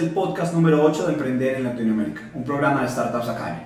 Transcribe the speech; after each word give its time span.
el 0.00 0.10
podcast 0.10 0.54
número 0.54 0.82
8 0.82 1.06
de 1.06 1.12
Emprender 1.12 1.56
en 1.56 1.64
Latinoamérica, 1.64 2.22
un 2.32 2.42
programa 2.42 2.82
de 2.82 2.88
Startups 2.88 3.28
Academy. 3.28 3.60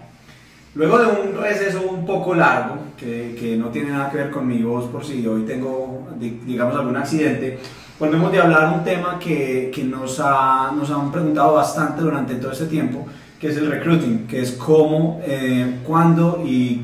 Luego 0.75 0.99
de 0.99 1.07
un 1.07 1.41
receso 1.41 1.82
un 1.82 2.05
poco 2.05 2.35
largo, 2.35 2.77
que, 2.96 3.37
que 3.39 3.57
no 3.57 3.68
tiene 3.68 3.91
nada 3.91 4.11
que 4.11 4.17
ver 4.17 4.30
con 4.32 4.46
mi 4.46 4.61
voz 4.61 4.86
por 4.86 5.05
si 5.05 5.25
hoy 5.25 5.43
tengo, 5.43 6.09
digamos, 6.18 6.75
algún 6.75 6.96
accidente, 6.96 7.61
volvemos 8.00 8.32
de 8.32 8.41
hablar 8.41 8.75
un 8.77 8.82
tema 8.82 9.17
que, 9.21 9.71
que 9.73 9.85
nos, 9.85 10.18
ha, 10.18 10.73
nos 10.77 10.91
han 10.91 11.12
preguntado 11.12 11.55
bastante 11.55 12.03
durante 12.03 12.35
todo 12.35 12.51
este 12.51 12.66
tiempo, 12.66 13.07
que 13.39 13.48
es 13.51 13.57
el 13.57 13.71
recruiting, 13.71 14.27
que 14.27 14.41
es 14.41 14.53
cómo, 14.53 15.21
eh, 15.25 15.79
cuándo 15.87 16.43
y 16.45 16.82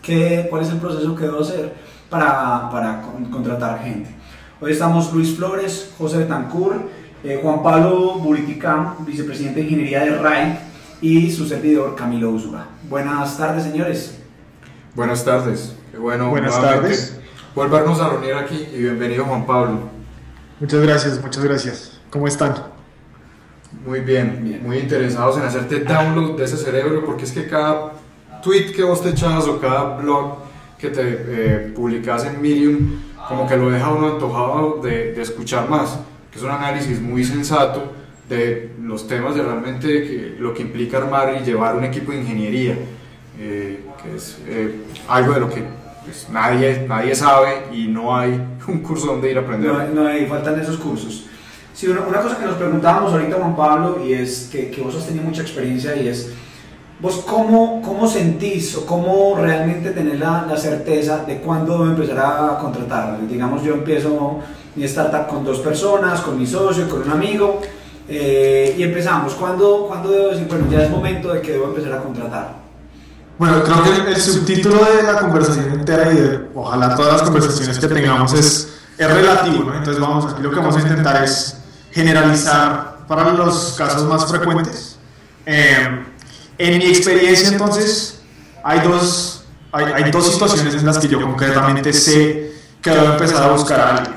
qué, 0.00 0.46
cuál 0.48 0.62
es 0.62 0.70
el 0.70 0.78
proceso 0.78 1.16
que 1.16 1.24
debo 1.24 1.40
hacer 1.40 1.72
para, 2.08 2.70
para 2.70 3.02
contratar 3.32 3.80
gente. 3.82 4.10
Hoy 4.60 4.70
estamos 4.72 5.12
Luis 5.12 5.36
Flores, 5.36 5.92
José 5.98 6.18
Betancourt, 6.18 6.82
eh, 7.26 7.40
Juan 7.42 7.62
Pablo 7.62 8.14
Buriticam, 8.18 9.04
vicepresidente 9.04 9.60
de 9.60 9.66
Ingeniería 9.66 10.04
de 10.04 10.16
RAI, 10.16 10.58
y 11.00 11.30
su 11.30 11.46
servidor 11.46 11.96
Camilo 11.96 12.30
Usura. 12.30 12.68
Buenas 12.88 13.36
tardes, 13.36 13.64
señores. 13.64 14.18
Buenas 14.94 15.24
tardes. 15.24 15.74
Qué 15.90 15.98
bueno. 15.98 16.30
Buenas 16.30 16.60
tardes. 16.60 17.18
Volvernos 17.54 18.00
a 18.00 18.10
reunir 18.10 18.34
aquí 18.34 18.68
y 18.72 18.78
bienvenido 18.78 19.24
Juan 19.24 19.44
Pablo. 19.44 19.80
Muchas 20.60 20.80
gracias, 20.80 21.20
muchas 21.20 21.44
gracias. 21.44 22.00
¿Cómo 22.10 22.28
están? 22.28 22.54
Muy 23.84 24.00
bien, 24.00 24.60
muy 24.64 24.78
interesados 24.78 25.36
en 25.36 25.42
hacerte 25.42 25.80
download 25.80 26.38
de 26.38 26.44
ese 26.44 26.56
cerebro 26.56 27.04
porque 27.04 27.24
es 27.24 27.32
que 27.32 27.48
cada 27.48 27.92
tweet 28.42 28.72
que 28.72 28.84
vos 28.84 29.02
te 29.02 29.10
echas 29.10 29.46
o 29.48 29.60
cada 29.60 29.96
blog 29.96 30.38
que 30.78 30.90
te 30.90 31.02
eh, 31.02 31.72
publicas 31.74 32.24
en 32.24 32.40
Medium 32.40 33.00
como 33.28 33.48
que 33.48 33.56
lo 33.56 33.70
deja 33.70 33.88
uno 33.90 34.14
antojado 34.14 34.80
de, 34.82 35.12
de 35.12 35.22
escuchar 35.22 35.68
más, 35.68 35.98
que 36.30 36.38
es 36.38 36.44
un 36.44 36.50
análisis 36.50 37.00
muy 37.00 37.24
sensato 37.24 37.92
de 38.28 38.72
los 38.82 39.06
temas 39.06 39.34
de 39.34 39.42
realmente 39.42 40.36
lo 40.38 40.52
que 40.52 40.62
implica 40.62 40.98
armar 40.98 41.36
y 41.40 41.44
llevar 41.44 41.76
un 41.76 41.84
equipo 41.84 42.12
de 42.12 42.18
ingeniería, 42.18 42.76
eh, 43.38 43.84
que 44.02 44.16
es 44.16 44.38
eh, 44.46 44.80
algo 45.08 45.34
de 45.34 45.40
lo 45.40 45.48
que 45.48 45.62
pues, 46.04 46.28
nadie, 46.30 46.86
nadie 46.88 47.14
sabe 47.14 47.66
y 47.72 47.86
no 47.88 48.16
hay 48.16 48.30
un 48.68 48.80
curso 48.80 49.06
donde 49.06 49.30
ir 49.30 49.38
a 49.38 49.42
aprender. 49.42 49.90
No, 49.94 50.06
hay, 50.06 50.26
faltan 50.26 50.60
esos 50.60 50.76
cursos. 50.76 51.26
Sí, 51.72 51.88
una, 51.88 52.00
una, 52.00 52.20
cosa 52.20 52.38
que 52.38 52.46
nos 52.46 52.54
preguntábamos 52.54 53.12
ahorita, 53.12 53.36
Juan 53.36 53.54
Pablo, 53.54 54.00
y 54.04 54.14
es 54.14 54.48
que, 54.50 54.70
que, 54.70 54.80
vos 54.80 54.96
has 54.96 55.06
tenido 55.06 55.24
mucha 55.24 55.42
experiencia, 55.42 55.94
y 55.94 56.08
es, 56.08 56.32
vos 57.00 57.22
cómo, 57.26 57.82
cómo 57.82 58.08
sentís 58.08 58.74
o 58.76 58.86
cómo 58.86 59.36
realmente 59.38 59.90
tenés 59.90 60.18
la, 60.18 60.46
la 60.48 60.56
certeza 60.56 61.24
de 61.26 61.36
cuándo 61.36 61.84
empezar 61.84 62.18
a 62.18 62.58
contratar. 62.58 63.18
Digamos, 63.28 63.62
yo 63.62 63.74
empiezo 63.74 64.40
mi 64.76 64.84
startup 64.84 65.26
con 65.26 65.44
dos 65.44 65.60
personas, 65.60 66.20
con 66.20 66.38
mi 66.38 66.46
socio, 66.46 66.88
con 66.88 67.02
un 67.02 67.10
amigo, 67.10 67.60
eh, 68.08 68.74
y 68.78 68.82
empezamos. 68.82 69.34
¿Cuándo, 69.34 69.86
¿Cuándo, 69.88 70.10
debo 70.10 70.28
decir, 70.28 70.46
bueno, 70.48 70.66
ya 70.70 70.84
es 70.84 70.90
momento 70.90 71.32
de 71.32 71.40
que 71.40 71.52
debo 71.52 71.66
empezar 71.66 71.94
a 71.94 72.02
contratar? 72.02 72.66
Bueno, 73.38 73.62
creo 73.62 73.82
que 73.82 74.12
el, 74.12 74.16
subtítulo 74.16 74.84
de 74.84 75.02
la 75.02 75.18
conversación 75.18 75.72
entera 75.72 76.12
y 76.12 76.16
de 76.16 76.40
ojalá 76.54 76.94
todas 76.94 77.14
las 77.14 77.22
conversaciones 77.22 77.78
que 77.78 77.86
tengamos 77.86 78.32
es, 78.32 78.78
es 78.96 79.10
relativo, 79.10 79.64
¿no? 79.64 79.76
Entonces 79.76 80.00
vamos, 80.00 80.32
aquí 80.32 80.42
lo 80.42 80.50
que 80.50 80.56
vamos 80.56 80.76
a 80.76 80.80
intentar 80.80 81.22
es 81.22 81.58
generalizar 81.90 82.96
para 83.06 83.32
los 83.32 83.74
casos 83.76 84.04
más 84.04 84.26
frecuentes. 84.26 84.96
Eh, 85.44 86.04
en 86.58 86.78
mi 86.78 86.86
experiencia 86.86 87.48
entonces 87.48 88.20
hay 88.64 88.80
dos, 88.80 89.44
hay, 89.70 89.84
hay, 89.84 90.10
dos 90.10 90.32
situaciones 90.32 90.74
en 90.74 90.86
las 90.86 90.98
que 90.98 91.06
yo 91.06 91.20
concretamente 91.20 91.92
sé 91.92 92.52
que 92.80 92.90
debo 92.90 93.12
empezar 93.12 93.42
a 93.42 93.48
buscar 93.52 93.80
a 93.80 93.96
alguien. 93.96 94.15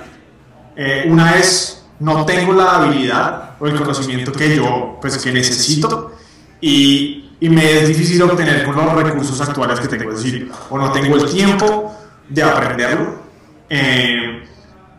Eh, 0.82 1.10
una 1.10 1.36
es 1.36 1.84
no 2.00 2.26
tengo 2.26 2.54
la 2.54 2.78
habilidad 2.78 3.56
o 3.60 3.68
el 3.68 3.76
conocimiento 3.76 4.32
que 4.32 4.56
yo 4.56 4.98
pues, 5.02 5.18
que 5.18 5.30
necesito 5.30 6.14
y, 6.62 7.32
y 7.38 7.50
me 7.50 7.82
es 7.82 7.90
difícil 7.90 8.22
obtener 8.22 8.64
con 8.64 8.78
los 8.78 8.94
recursos 8.94 9.42
actuales 9.42 9.78
que 9.82 9.90
tengo, 9.90 10.10
es 10.14 10.24
decir, 10.24 10.50
o 10.70 10.78
no 10.78 10.90
tengo 10.94 11.18
el 11.18 11.30
tiempo 11.30 11.94
de 12.30 12.44
aprenderlo, 12.44 13.16
eh, 13.70 14.48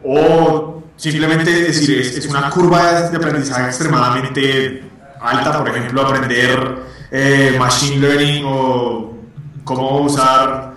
o 0.04 0.82
simplemente 0.96 1.50
decir, 1.50 1.98
es, 1.98 2.14
es, 2.18 2.26
una 2.26 2.50
curva 2.50 3.08
de 3.08 3.16
aprendizaje 3.16 3.68
extremadamente 3.68 4.84
alta, 5.18 5.56
por 5.56 5.66
ejemplo, 5.66 6.02
aprender 6.02 6.76
eh, 7.10 7.56
machine 7.58 8.06
learning 8.06 8.44
o 8.46 9.14
cómo 9.64 10.02
usar 10.02 10.74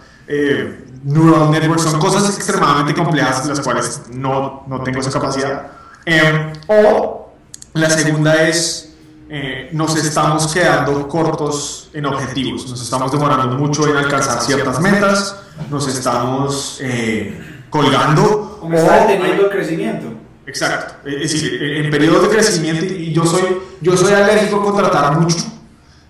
neural 1.03 1.51
networks, 1.51 1.83
son 1.83 1.99
cosas 1.99 2.35
extremadamente 2.35 2.93
complejas 2.93 3.45
las 3.45 3.59
cuales 3.59 4.03
no, 4.11 4.63
no 4.67 4.81
tengo 4.81 4.99
esa 4.99 5.11
capacidad 5.11 5.71
Em, 6.05 6.51
o 6.67 7.31
la 7.73 7.89
segunda 7.89 8.47
es, 8.47 8.93
eh, 9.29 9.69
nos 9.71 9.95
estamos 9.95 10.53
quedando 10.53 11.07
cortos 11.07 11.89
en 11.93 12.05
objetivos, 12.05 12.69
nos 12.69 12.81
estamos 12.81 13.11
demorando 13.11 13.57
mucho 13.57 13.87
en 13.87 13.97
alcanzar 13.97 14.41
ciertas 14.41 14.79
metas, 14.81 15.35
nos 15.69 15.87
estamos 15.87 16.79
eh, 16.81 17.65
colgando. 17.69 18.59
O 18.61 18.73
está 18.73 19.07
deteniendo 19.07 19.45
el 19.45 19.49
crecimiento. 19.49 20.07
Exacto, 20.45 21.07
es 21.07 21.31
decir, 21.31 21.63
en 21.63 21.89
periodos 21.89 22.23
de 22.23 22.29
crecimiento, 22.29 22.83
y 22.83 23.13
yo 23.13 23.25
soy, 23.25 23.43
yo 23.79 23.95
soy 23.95 24.13
alérgico 24.13 24.59
a 24.59 24.63
contratar 24.63 25.17
mucho, 25.17 25.37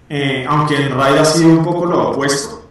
eh, 0.09 0.43
aunque 0.49 0.75
en 0.75 0.97
RAID 0.97 1.17
ha 1.17 1.25
sido 1.25 1.49
un 1.49 1.63
poco 1.63 1.85
lo 1.85 2.09
opuesto, 2.09 2.67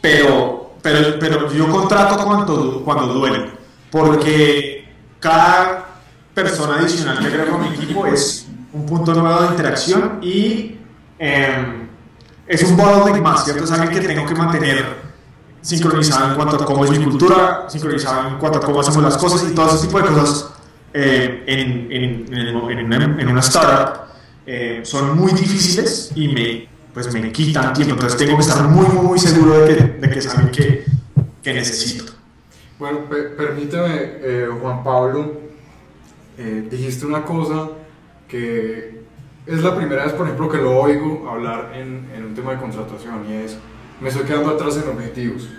pero, 0.00 0.55
pero, 0.86 1.18
pero 1.18 1.52
yo 1.52 1.68
contrato 1.68 2.24
cuando, 2.24 2.82
cuando 2.84 3.12
duele, 3.12 3.50
porque 3.90 4.88
cada 5.18 5.84
persona 6.32 6.76
adicional 6.76 7.18
que 7.18 7.26
agrego 7.26 7.56
a 7.56 7.58
mi 7.58 7.68
equipo 7.74 8.06
es 8.06 8.46
un 8.72 8.86
punto 8.86 9.12
nuevo 9.12 9.40
de 9.40 9.46
interacción 9.48 10.20
y 10.22 10.76
eh, 11.18 11.88
es 12.46 12.62
un 12.62 12.76
bottleneck 12.76 13.20
más, 13.20 13.44
¿cierto? 13.44 13.64
Es 13.64 13.72
alguien 13.72 14.00
que 14.00 14.06
tengo 14.06 14.26
que 14.26 14.34
mantener 14.36 14.84
sincronizado 15.60 16.28
en 16.28 16.34
cuanto 16.36 16.54
a 16.54 16.64
cómo 16.64 16.84
es 16.84 16.92
mi 16.92 17.02
cultura, 17.02 17.64
sincronizado 17.68 18.28
en 18.28 18.38
cuanto 18.38 18.58
a 18.58 18.60
cómo 18.60 18.78
hacemos 18.78 19.02
las 19.02 19.16
cosas 19.16 19.44
y 19.50 19.54
todo 19.56 19.74
ese 19.74 19.88
tipo 19.88 20.00
de 20.00 20.04
cosas 20.06 20.50
eh, 20.94 21.42
en, 21.48 21.90
en, 21.90 22.32
en, 22.32 23.20
en, 23.20 23.28
una 23.28 23.40
startup 23.40 24.02
eh, 24.46 24.82
son 24.84 25.18
muy 25.18 25.32
difíciles 25.32 26.12
y 26.14 26.28
me, 26.28 26.68
pues 26.96 27.12
me 27.12 27.30
quitan 27.30 27.74
tiempo. 27.74 27.92
Entonces 27.92 28.16
tengo 28.16 28.36
que 28.38 28.42
estar 28.42 28.66
muy, 28.68 28.86
muy 28.86 29.18
seguro 29.18 29.60
de 29.60 29.76
que, 29.76 29.82
de 29.82 30.10
que 30.10 30.22
saben 30.22 30.50
que, 30.50 30.82
que 31.42 31.52
necesito. 31.52 32.14
Bueno, 32.78 33.00
permíteme, 33.36 34.14
eh, 34.22 34.48
Juan 34.62 34.82
Pablo, 34.82 35.32
eh, 36.38 36.66
dijiste 36.70 37.04
una 37.04 37.22
cosa 37.22 37.68
que 38.26 39.02
es 39.44 39.62
la 39.62 39.76
primera 39.76 40.04
vez, 40.04 40.14
por 40.14 40.24
ejemplo, 40.24 40.48
que 40.48 40.56
lo 40.56 40.74
oigo 40.74 41.28
hablar 41.28 41.72
en, 41.74 42.08
en, 42.16 42.24
un 42.24 42.34
tema 42.34 42.52
de 42.52 42.60
contratación 42.60 43.26
y 43.28 43.34
es, 43.44 43.58
me 44.00 44.08
estoy 44.08 44.24
quedando 44.24 44.52
atrás 44.52 44.80
en 44.82 44.88
objetivos. 44.88 45.50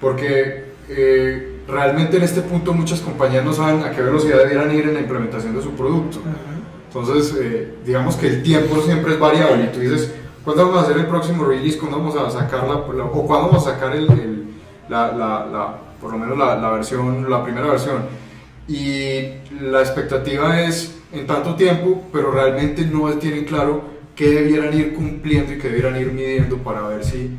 Porque 0.00 0.72
eh, 0.88 1.60
realmente 1.68 2.16
en 2.16 2.22
este 2.22 2.40
punto 2.40 2.72
muchas 2.72 3.00
compañías 3.00 3.44
no 3.44 3.52
saben 3.52 3.82
a 3.82 3.90
qué 3.90 4.00
velocidad 4.00 4.38
debieran 4.38 4.74
ir 4.74 4.88
en 4.88 4.94
la 4.94 5.00
implementación 5.00 5.54
de 5.54 5.62
su 5.62 5.72
producto. 5.72 6.22
Entonces, 6.86 7.36
eh, 7.38 7.74
digamos 7.84 8.16
que 8.16 8.26
el 8.26 8.42
tiempo 8.42 8.80
siempre 8.80 9.12
es 9.12 9.20
variable 9.20 9.64
y 9.64 9.68
tú 9.68 9.80
dices, 9.80 10.14
¿cuándo 10.44 10.66
vamos 10.66 10.78
a 10.78 10.82
hacer 10.82 10.96
el 10.98 11.06
próximo 11.06 11.44
release? 11.44 11.78
¿Cuándo 11.78 11.98
vamos 11.98 12.16
a 12.16 12.30
sacar 12.30 12.66
la, 12.66 12.74
o 12.76 13.26
cuándo 13.26 13.48
vamos 13.48 13.66
a 13.66 13.72
sacar 13.72 13.94
el, 13.94 14.10
el, 14.10 14.44
la, 14.88 15.12
la, 15.12 15.46
la, 15.46 15.78
por 16.00 16.12
lo 16.12 16.18
menos 16.18 16.36
la, 16.38 16.56
la 16.56 16.70
versión, 16.70 17.28
la 17.30 17.42
primera 17.42 17.68
versión? 17.68 18.20
y 18.70 19.32
la 19.60 19.80
expectativa 19.80 20.60
es 20.60 20.96
en 21.12 21.26
tanto 21.26 21.56
tiempo, 21.56 22.04
pero 22.12 22.30
realmente 22.30 22.86
no 22.86 23.12
tienen 23.14 23.44
claro 23.44 23.82
qué 24.14 24.30
debieran 24.30 24.72
ir 24.78 24.94
cumpliendo 24.94 25.52
y 25.52 25.58
qué 25.58 25.68
debieran 25.68 26.00
ir 26.00 26.12
midiendo 26.12 26.58
para 26.58 26.82
ver 26.82 27.04
si 27.04 27.36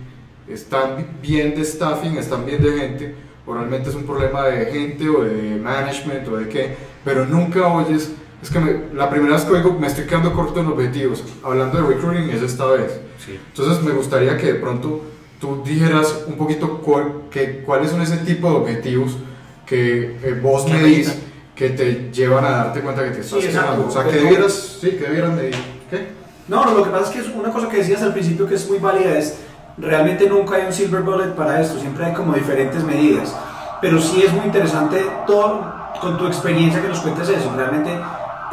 están 0.49 1.07
bien 1.21 1.55
de 1.55 1.63
staffing, 1.63 2.17
están 2.17 2.45
bien 2.45 2.61
de 2.61 2.77
gente, 2.77 3.15
o 3.45 3.53
realmente 3.53 3.89
es 3.89 3.95
un 3.95 4.03
problema 4.03 4.43
de 4.43 4.65
gente 4.65 5.07
o 5.07 5.23
de 5.23 5.55
management 5.55 6.27
o 6.27 6.35
de 6.35 6.49
qué, 6.49 6.75
pero 7.05 7.25
nunca 7.25 7.65
oyes, 7.65 8.13
es 8.41 8.49
que 8.49 8.87
la 8.93 9.09
primera 9.09 9.35
vez 9.35 9.43
que 9.43 9.53
oigo 9.53 9.77
me 9.79 9.87
estoy 9.87 10.05
quedando 10.05 10.33
corto 10.33 10.61
en 10.61 10.67
objetivos, 10.67 11.23
hablando 11.43 11.81
de 11.81 11.87
recruiting 11.87 12.29
es 12.31 12.41
esta 12.41 12.65
vez. 12.65 12.99
Sí. 13.23 13.39
Entonces 13.49 13.83
me 13.83 13.91
gustaría 13.91 14.37
que 14.37 14.53
de 14.53 14.55
pronto 14.55 15.01
tú 15.39 15.61
dijeras 15.63 16.23
un 16.27 16.35
poquito 16.35 16.79
cuál, 16.79 17.23
que, 17.29 17.63
cuáles 17.63 17.91
son 17.91 18.01
ese 18.01 18.17
tipo 18.17 18.49
de 18.49 18.55
objetivos 18.57 19.17
que 19.65 20.17
eh, 20.23 20.39
vos 20.41 20.67
medís 20.67 21.13
que 21.55 21.69
te 21.69 22.11
llevan 22.11 22.43
a 22.45 22.49
darte 22.49 22.81
cuenta 22.81 23.03
que 23.03 23.11
te 23.11 23.21
estás 23.21 23.41
sí, 23.41 23.47
quemando. 23.49 23.87
O 23.87 23.91
sea, 23.91 24.03
que 24.03 24.17
debieras, 24.17 24.77
sí, 24.81 24.91
que 24.91 25.03
debieran 25.03 25.35
medir. 25.35 25.55
¿Qué? 25.89 26.07
No, 26.47 26.65
lo 26.65 26.83
que 26.83 26.89
pasa 26.89 27.05
es 27.05 27.09
que 27.11 27.19
es 27.19 27.35
una 27.35 27.51
cosa 27.51 27.69
que 27.69 27.77
decías 27.77 28.01
al 28.01 28.13
principio 28.13 28.47
que 28.47 28.55
es 28.55 28.67
muy 28.67 28.79
válida 28.79 29.17
es, 29.17 29.37
realmente 29.77 30.27
nunca 30.27 30.55
hay 30.55 30.65
un 30.65 30.73
silver 30.73 31.01
bullet 31.01 31.35
para 31.35 31.61
esto, 31.61 31.79
siempre 31.79 32.05
hay 32.05 32.13
como 32.13 32.33
diferentes 32.33 32.83
medidas. 32.83 33.35
Pero 33.79 34.01
sí 34.01 34.23
es 34.25 34.33
muy 34.33 34.45
interesante 34.45 35.05
todo, 35.27 35.63
con 36.01 36.17
tu 36.17 36.27
experiencia 36.27 36.81
que 36.81 36.87
nos 36.87 36.99
cuentes 36.99 37.29
eso, 37.29 37.53
realmente 37.55 37.91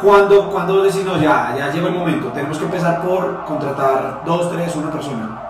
cuando, 0.01 0.49
cuando 0.49 0.83
decís, 0.83 1.03
no, 1.03 1.17
ya, 1.17 1.55
ya 1.57 1.71
llegó 1.71 1.87
el 1.87 1.93
momento, 1.93 2.29
tenemos 2.29 2.57
que 2.57 2.65
empezar 2.65 3.01
por 3.01 3.43
contratar 3.45 4.21
dos, 4.25 4.51
tres, 4.51 4.75
una 4.75 4.91
persona. 4.91 5.41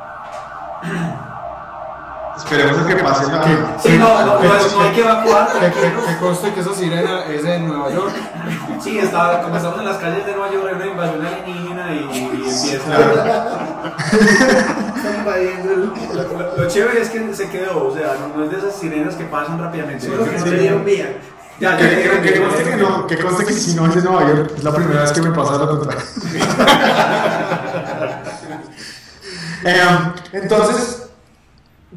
Esperemos 2.40 2.78
a 2.80 2.88
que 2.88 2.96
pase 2.96 3.30
la. 3.30 3.78
Sí, 3.80 3.98
no, 3.98 4.26
no, 4.26 4.40
no, 4.40 4.42
no 4.42 4.82
hay 4.82 4.92
que 4.94 5.02
evacuar. 5.02 5.48
Que, 5.48 5.60
que, 5.60 5.72
tranquilos. 5.72 6.06
que 6.06 6.18
conste 6.18 6.54
que 6.54 6.62
esa 6.62 6.74
sirena 6.74 7.26
es 7.26 7.44
de 7.44 7.60
Nueva 7.60 7.92
York. 7.92 8.14
Sí, 8.80 8.98
está, 8.98 9.42
como 9.42 9.58
estamos 9.58 9.80
en 9.80 9.86
las 9.86 9.98
calles 9.98 10.26
de 10.26 10.32
Nueva 10.32 10.50
York, 10.54 10.68
hay 10.70 10.76
una 10.76 10.88
invasión 10.88 11.26
alienígena 11.26 11.92
y, 11.92 11.98
y 12.14 12.24
empieza. 12.24 12.98
Lo, 16.14 16.58
lo 16.64 16.68
chévere 16.70 17.02
es 17.02 17.10
que 17.10 17.34
se 17.34 17.50
quedó, 17.50 17.88
o 17.88 17.94
sea, 17.94 18.16
no, 18.36 18.44
es 18.44 18.52
de 18.52 18.58
esas 18.58 18.76
sirenas 18.76 19.16
que 19.16 19.26
pasan 19.26 19.60
rápidamente. 19.60 20.08
Solo 20.08 20.24
que 20.24 20.38
no. 20.38 20.80
Ya, 21.60 21.78
Que, 21.78 21.90
que- 21.90 22.22
que 22.34 22.42
conste 22.42 22.64
que 22.64 22.76
no, 22.78 23.08
que 23.08 23.18
conste 23.18 23.46
que 23.46 23.54
si 23.54 23.76
no 23.76 23.86
es 23.88 23.96
de 23.96 24.02
Nueva 24.02 24.28
York, 24.28 24.52
es 24.58 24.64
la 24.64 24.74
primera 24.74 25.02
vez 25.02 25.12
que 25.12 25.22
me 25.22 25.32
pasa 25.32 25.58
lo 25.58 25.70
contrario. 25.80 26.06
Em, 29.64 30.14
entonces, 30.32 31.10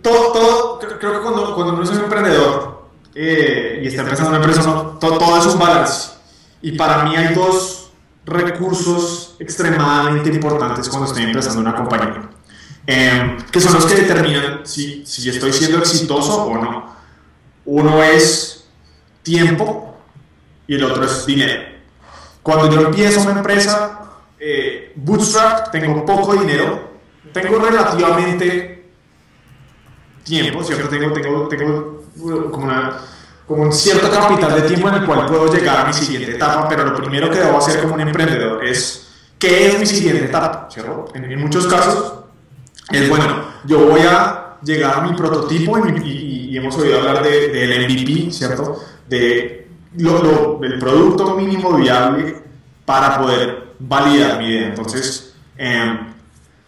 todo, 0.02 0.32
todo, 0.32 0.78
creo 0.80 0.98
que 1.12 1.20
cuando, 1.20 1.54
cuando 1.54 1.74
uno 1.74 1.84
es 1.84 1.90
un 1.90 1.98
emprendedor 1.98 2.88
eh, 3.14 3.80
y 3.84 3.86
está 3.86 4.02
empezando 4.02 4.30
una 4.30 4.38
empresa, 4.38 4.62
no, 4.62 4.82
todo, 5.00 5.18
todo 5.18 5.38
es 5.38 5.46
un 5.46 5.60
balance. 5.60 6.10
Y 6.60 6.72
para 6.72 7.04
mí 7.04 7.14
hay 7.14 7.32
dos 7.34 7.92
recursos 8.24 9.36
extremadamente 9.38 10.28
importantes 10.30 10.88
cuando 10.88 11.06
estoy 11.08 11.24
empezando 11.24 11.60
una 11.60 11.74
compañía, 11.76 12.28
Em, 12.84 13.36
que 13.52 13.60
son 13.60 13.74
los 13.74 13.84
que 13.86 13.94
determinan 13.94 14.62
si, 14.66 15.06
si 15.06 15.28
estoy 15.28 15.52
siendo 15.52 15.78
exitoso 15.78 16.46
o 16.46 16.58
no. 16.58 16.96
Uno 17.64 18.02
es 18.02 18.61
tiempo 19.22 19.96
y 20.66 20.74
el 20.74 20.84
otro 20.84 21.04
es 21.04 21.26
dinero. 21.26 21.62
Cuando 22.42 22.70
yo 22.70 22.80
empiezo 22.86 23.20
una 23.22 23.32
empresa, 23.38 24.00
eh, 24.38 24.92
bootstrap, 24.96 25.70
tengo 25.70 26.04
poco 26.04 26.34
dinero, 26.34 26.90
tengo 27.32 27.58
relativamente 27.58 28.90
tiempo, 30.24 30.62
¿cierto? 30.62 30.88
Tengo, 30.88 31.12
tengo, 31.12 31.48
tengo 31.48 32.02
como, 32.50 32.64
una, 32.66 32.98
como 33.46 33.62
un 33.64 33.72
cierto 33.72 34.10
capital 34.10 34.54
de 34.54 34.62
tiempo 34.62 34.88
en 34.88 34.94
el 34.94 35.04
cual 35.06 35.26
puedo 35.26 35.52
llegar 35.52 35.80
a 35.80 35.84
mi 35.86 35.92
siguiente 35.92 36.32
etapa, 36.32 36.68
pero 36.68 36.84
lo 36.84 36.94
primero 36.96 37.30
que 37.30 37.38
debo 37.38 37.58
hacer 37.58 37.80
como 37.82 37.94
un 37.94 38.00
emprendedor 38.00 38.64
es, 38.64 39.08
¿qué 39.38 39.68
es 39.68 39.78
mi 39.78 39.86
siguiente 39.86 40.24
etapa? 40.26 40.68
En, 41.14 41.24
en 41.30 41.40
muchos 41.40 41.66
casos 41.66 42.14
es 42.90 43.08
bueno, 43.08 43.44
yo 43.64 43.86
voy 43.88 44.00
a 44.02 44.56
llegar 44.62 44.98
a 44.98 45.00
mi 45.02 45.16
prototipo 45.16 45.78
y, 45.86 45.90
y- 46.08 46.32
y 46.52 46.56
hemos 46.58 46.76
oído 46.76 46.98
hablar 47.00 47.22
de- 47.22 47.48
del 47.48 47.84
MVP, 47.86 48.30
¿cierto? 48.30 48.78
De 49.08 49.68
lo, 49.98 50.22
lo- 50.22 50.58
del 50.60 50.78
producto 50.78 51.34
mínimo 51.36 51.74
viable 51.76 52.36
para 52.84 53.18
poder 53.20 53.74
validar 53.78 54.38
mi 54.38 54.46
idea. 54.48 54.68
Entonces, 54.68 55.34
em, 55.56 55.98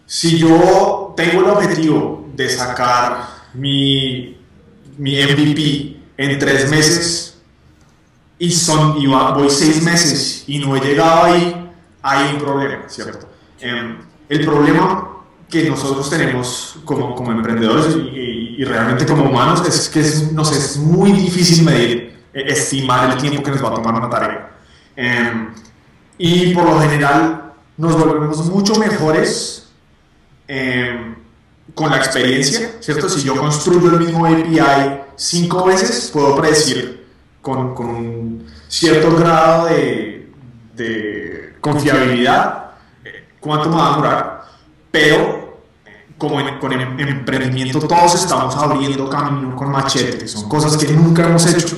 si 0.06 0.36
yo 0.38 1.14
tengo 1.16 1.40
el 1.42 1.50
objetivo 1.50 2.28
de 2.34 2.48
sacar 2.48 3.26
mi, 3.54 4.36
mi 4.98 5.16
MVP 5.22 5.96
en 6.18 6.38
tres 6.38 6.68
meses 6.70 7.38
y, 8.38 8.50
son, 8.50 8.98
y 8.98 9.06
voy 9.06 9.48
seis 9.48 9.82
meses 9.82 10.44
y 10.46 10.58
no 10.58 10.76
he 10.76 10.80
llegado 10.80 11.24
ahí, 11.24 11.70
hay 12.02 12.34
un 12.34 12.40
problema, 12.40 12.88
¿cierto? 12.88 13.28
Em, 13.60 13.96
el 14.28 14.44
problema 14.44 15.10
que 15.48 15.68
nosotros 15.70 16.10
tenemos 16.10 16.76
como, 16.84 17.14
como 17.14 17.32
emprendedores 17.32 17.94
y, 17.96 17.98
y- 18.00 18.56
y 18.58 18.64
realmente 18.64 19.04
como 19.06 19.24
humanos 19.24 19.66
es 19.66 19.88
que 19.88 20.00
es, 20.00 20.32
no 20.32 20.44
sé, 20.44 20.58
es 20.58 20.76
muy 20.76 21.12
difícil 21.12 21.64
medir, 21.64 21.92
eh, 21.98 22.16
estimar 22.34 23.10
el 23.10 23.16
tiempo 23.18 23.42
que 23.42 23.50
nos 23.52 23.64
va 23.64 23.68
a 23.68 23.74
tomar 23.74 23.94
una 23.94 24.10
tarea. 24.10 24.50
Em, 24.96 25.54
y 26.18 26.54
por 26.54 26.64
lo 26.64 26.80
general 26.80 27.52
nos 27.76 27.98
volvemos 27.98 28.44
mucho 28.46 28.74
mejores 28.76 29.70
em, 30.46 31.16
con 31.74 31.90
la 31.90 31.96
experiencia, 31.96 32.72
¿cierto? 32.80 33.08
Si 33.08 33.22
yo 33.22 33.36
construyo 33.36 33.90
el 33.90 34.00
mismo 34.00 34.26
API 34.26 35.00
cinco 35.16 35.64
veces, 35.64 36.10
puedo 36.12 36.36
predecir 36.36 37.06
con, 37.40 37.74
con 37.74 37.86
un 37.86 38.46
cierto 38.68 39.16
grado 39.16 39.66
de, 39.66 40.30
de 40.74 41.56
confiabilidad 41.60 42.72
eh, 43.04 43.28
cuánto 43.40 43.70
me 43.70 43.76
va 43.76 43.86
a 43.86 43.90
demorar, 43.90 44.44
pero 44.90 45.62
eh, 45.86 46.14
como 46.18 46.40
en, 46.40 46.58
con 46.58 46.72
el 46.72 47.08
emprendimiento 47.08 47.80
todos 47.80 48.14
estamos 48.14 48.54
abriendo 48.56 49.08
camino 49.08 49.56
con 49.56 49.70
machete, 49.70 50.28
son 50.28 50.48
cosas 50.48 50.76
que 50.76 50.92
nunca 50.92 51.26
hemos 51.26 51.46
hecho, 51.46 51.76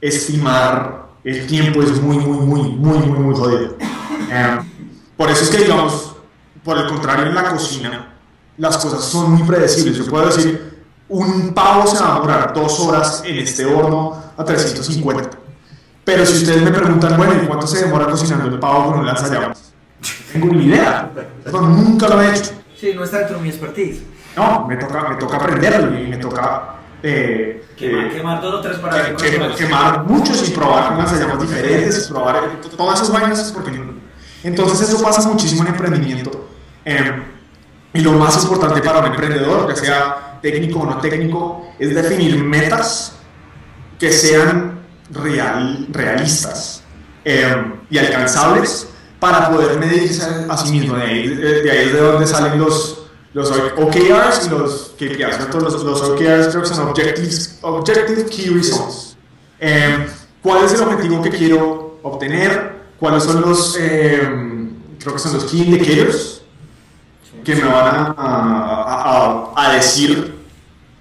estimar 0.00 1.10
el 1.24 1.46
tiempo 1.46 1.82
es 1.82 2.00
muy, 2.00 2.18
muy, 2.18 2.38
muy, 2.38 2.62
muy, 2.72 2.98
muy, 2.98 3.18
muy 3.18 3.34
jodido. 3.34 3.76
Eh, 4.30 4.58
por 5.16 5.30
eso 5.30 5.44
es 5.44 5.50
que, 5.50 5.58
digamos, 5.58 6.16
por 6.64 6.78
el 6.78 6.86
contrario, 6.86 7.26
en 7.26 7.34
la 7.34 7.50
cocina, 7.50 8.14
las 8.56 8.78
cosas 8.78 9.04
son 9.04 9.32
muy 9.32 9.42
predecibles. 9.46 9.96
Yo 9.96 10.06
puedo 10.06 10.26
decir, 10.26 10.84
un 11.08 11.52
pavo 11.52 11.86
se 11.86 12.02
va 12.02 12.12
a 12.12 12.14
demorar 12.14 12.54
dos 12.54 12.80
horas 12.80 13.22
en 13.26 13.38
este 13.38 13.66
horno 13.66 14.16
a 14.36 14.44
350. 14.44 15.30
Pero 16.04 16.24
si 16.24 16.38
ustedes 16.38 16.62
me 16.62 16.70
preguntan, 16.70 17.16
bueno, 17.16 17.34
¿y 17.42 17.46
cuánto 17.46 17.66
se 17.66 17.84
demora 17.84 18.06
cocinando 18.06 18.46
el 18.46 18.58
pavo 18.58 18.90
con 18.90 19.00
un 19.00 19.06
lanzallamas? 19.06 19.72
Tengo 20.32 20.46
ni 20.54 20.64
idea. 20.66 21.10
No, 21.52 21.60
nunca 21.62 22.08
lo 22.08 22.22
he 22.22 22.34
hecho. 22.34 22.52
Sí, 22.76 22.92
no 22.94 23.04
está 23.04 23.18
dentro 23.18 23.36
de 23.36 23.42
mi 23.42 23.48
expertise. 23.50 24.02
No, 24.36 24.66
me 24.66 24.76
toca, 24.76 25.08
me 25.08 25.16
toca 25.16 25.36
aprenderlo 25.36 25.98
y 25.98 26.06
me 26.06 26.16
toca 26.16 26.79
eh, 27.02 27.64
Quemar, 27.76 28.06
eh, 28.06 28.10
quemar 28.10 28.40
dos 28.42 28.54
o 28.54 28.60
tres 28.60 28.76
para 28.78 28.96
ver 28.96 29.16
que- 29.16 29.36
cuánto 29.36 29.56
que- 29.56 29.64
es. 29.64 29.68
quemar 29.68 30.04
muchos 30.06 30.48
y 30.48 30.52
probar 30.52 30.88
con 30.88 30.98
lanzallamas 30.98 31.40
diferentes, 31.40 32.08
probar 32.08 32.36
eh, 32.36 32.68
todas 32.76 33.00
esas 33.00 33.12
vainas, 33.12 33.52
porque 33.52 33.82
entonces 34.42 34.88
eso 34.88 35.02
pasa 35.02 35.26
muchísimo 35.28 35.62
en 35.62 35.68
emprendimiento. 35.68 36.48
Eh, 36.84 37.22
y 37.92 38.00
lo 38.00 38.12
más 38.12 38.42
importante 38.42 38.80
para 38.82 39.00
un 39.00 39.06
emprendedor, 39.06 39.68
ya 39.68 39.76
sea 39.76 40.38
técnico 40.42 40.80
o 40.80 40.86
no 40.86 40.98
técnico, 40.98 41.68
es 41.78 41.94
definir 41.94 42.42
metas 42.44 43.16
que 43.98 44.12
sean 44.12 44.80
real, 45.10 45.86
realistas 45.90 46.82
eh, 47.24 47.54
y 47.90 47.98
alcanzables 47.98 48.88
para 49.18 49.50
poder 49.50 49.78
medirse 49.78 50.46
a 50.48 50.56
sí 50.56 50.72
mismo. 50.72 50.96
De 50.96 51.02
ahí, 51.02 51.28
de 51.28 51.70
ahí 51.70 51.86
es 51.88 51.92
de 51.92 52.00
donde 52.00 52.26
salen 52.26 52.58
los, 52.58 52.99
los 53.32 53.50
OKRs 53.50 54.46
y 54.46 54.50
los 54.50 54.92
KPIs. 54.96 55.36
¿cierto? 55.36 55.60
Los, 55.60 55.82
los 55.84 56.00
OKRs 56.02 56.48
creo 56.48 56.62
que 56.62 56.68
son 56.68 56.88
Objectives, 56.88 57.58
Objective 57.62 58.24
Key 58.26 58.46
Results. 58.50 59.16
Eh, 59.60 60.06
¿Cuál 60.42 60.64
es 60.64 60.72
el 60.74 60.82
objetivo 60.82 61.20
que 61.22 61.30
quiero 61.30 61.98
obtener? 62.02 62.80
¿Cuáles 62.98 63.22
son 63.24 63.40
los, 63.42 63.76
eh, 63.78 64.20
creo 64.98 65.12
que 65.14 65.18
son 65.18 65.34
los 65.34 65.44
Key 65.44 65.62
Indicators 65.62 66.42
que 67.44 67.54
me 67.56 67.62
van 67.64 67.94
a, 67.96 68.14
a- 68.18 69.52
a- 69.56 69.66
a 69.66 69.72
decir 69.74 70.34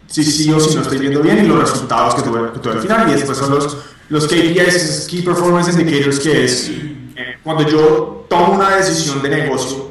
si 0.07 0.23
sí 0.23 0.51
o 0.51 0.59
si 0.59 0.75
no 0.75 0.81
estoy 0.81 0.97
viendo 0.97 1.21
bien 1.21 1.43
y 1.43 1.47
los 1.47 1.59
resultados 1.59 2.15
que 2.15 2.21
tuve, 2.23 2.51
que 2.53 2.59
tuve 2.59 2.73
al 2.73 2.79
final. 2.79 3.09
Y 3.09 3.13
después 3.13 3.37
son 3.37 3.51
los, 3.51 3.77
los 4.09 4.25
KPIs, 4.27 5.07
Key 5.09 5.21
Performance 5.21 5.69
Indicators, 5.77 6.19
que 6.19 6.45
es 6.45 6.69
eh, 6.69 7.37
cuando 7.43 7.63
yo 7.67 8.25
tomo 8.29 8.53
una 8.53 8.75
decisión 8.77 9.21
de 9.21 9.29
negocio, 9.29 9.88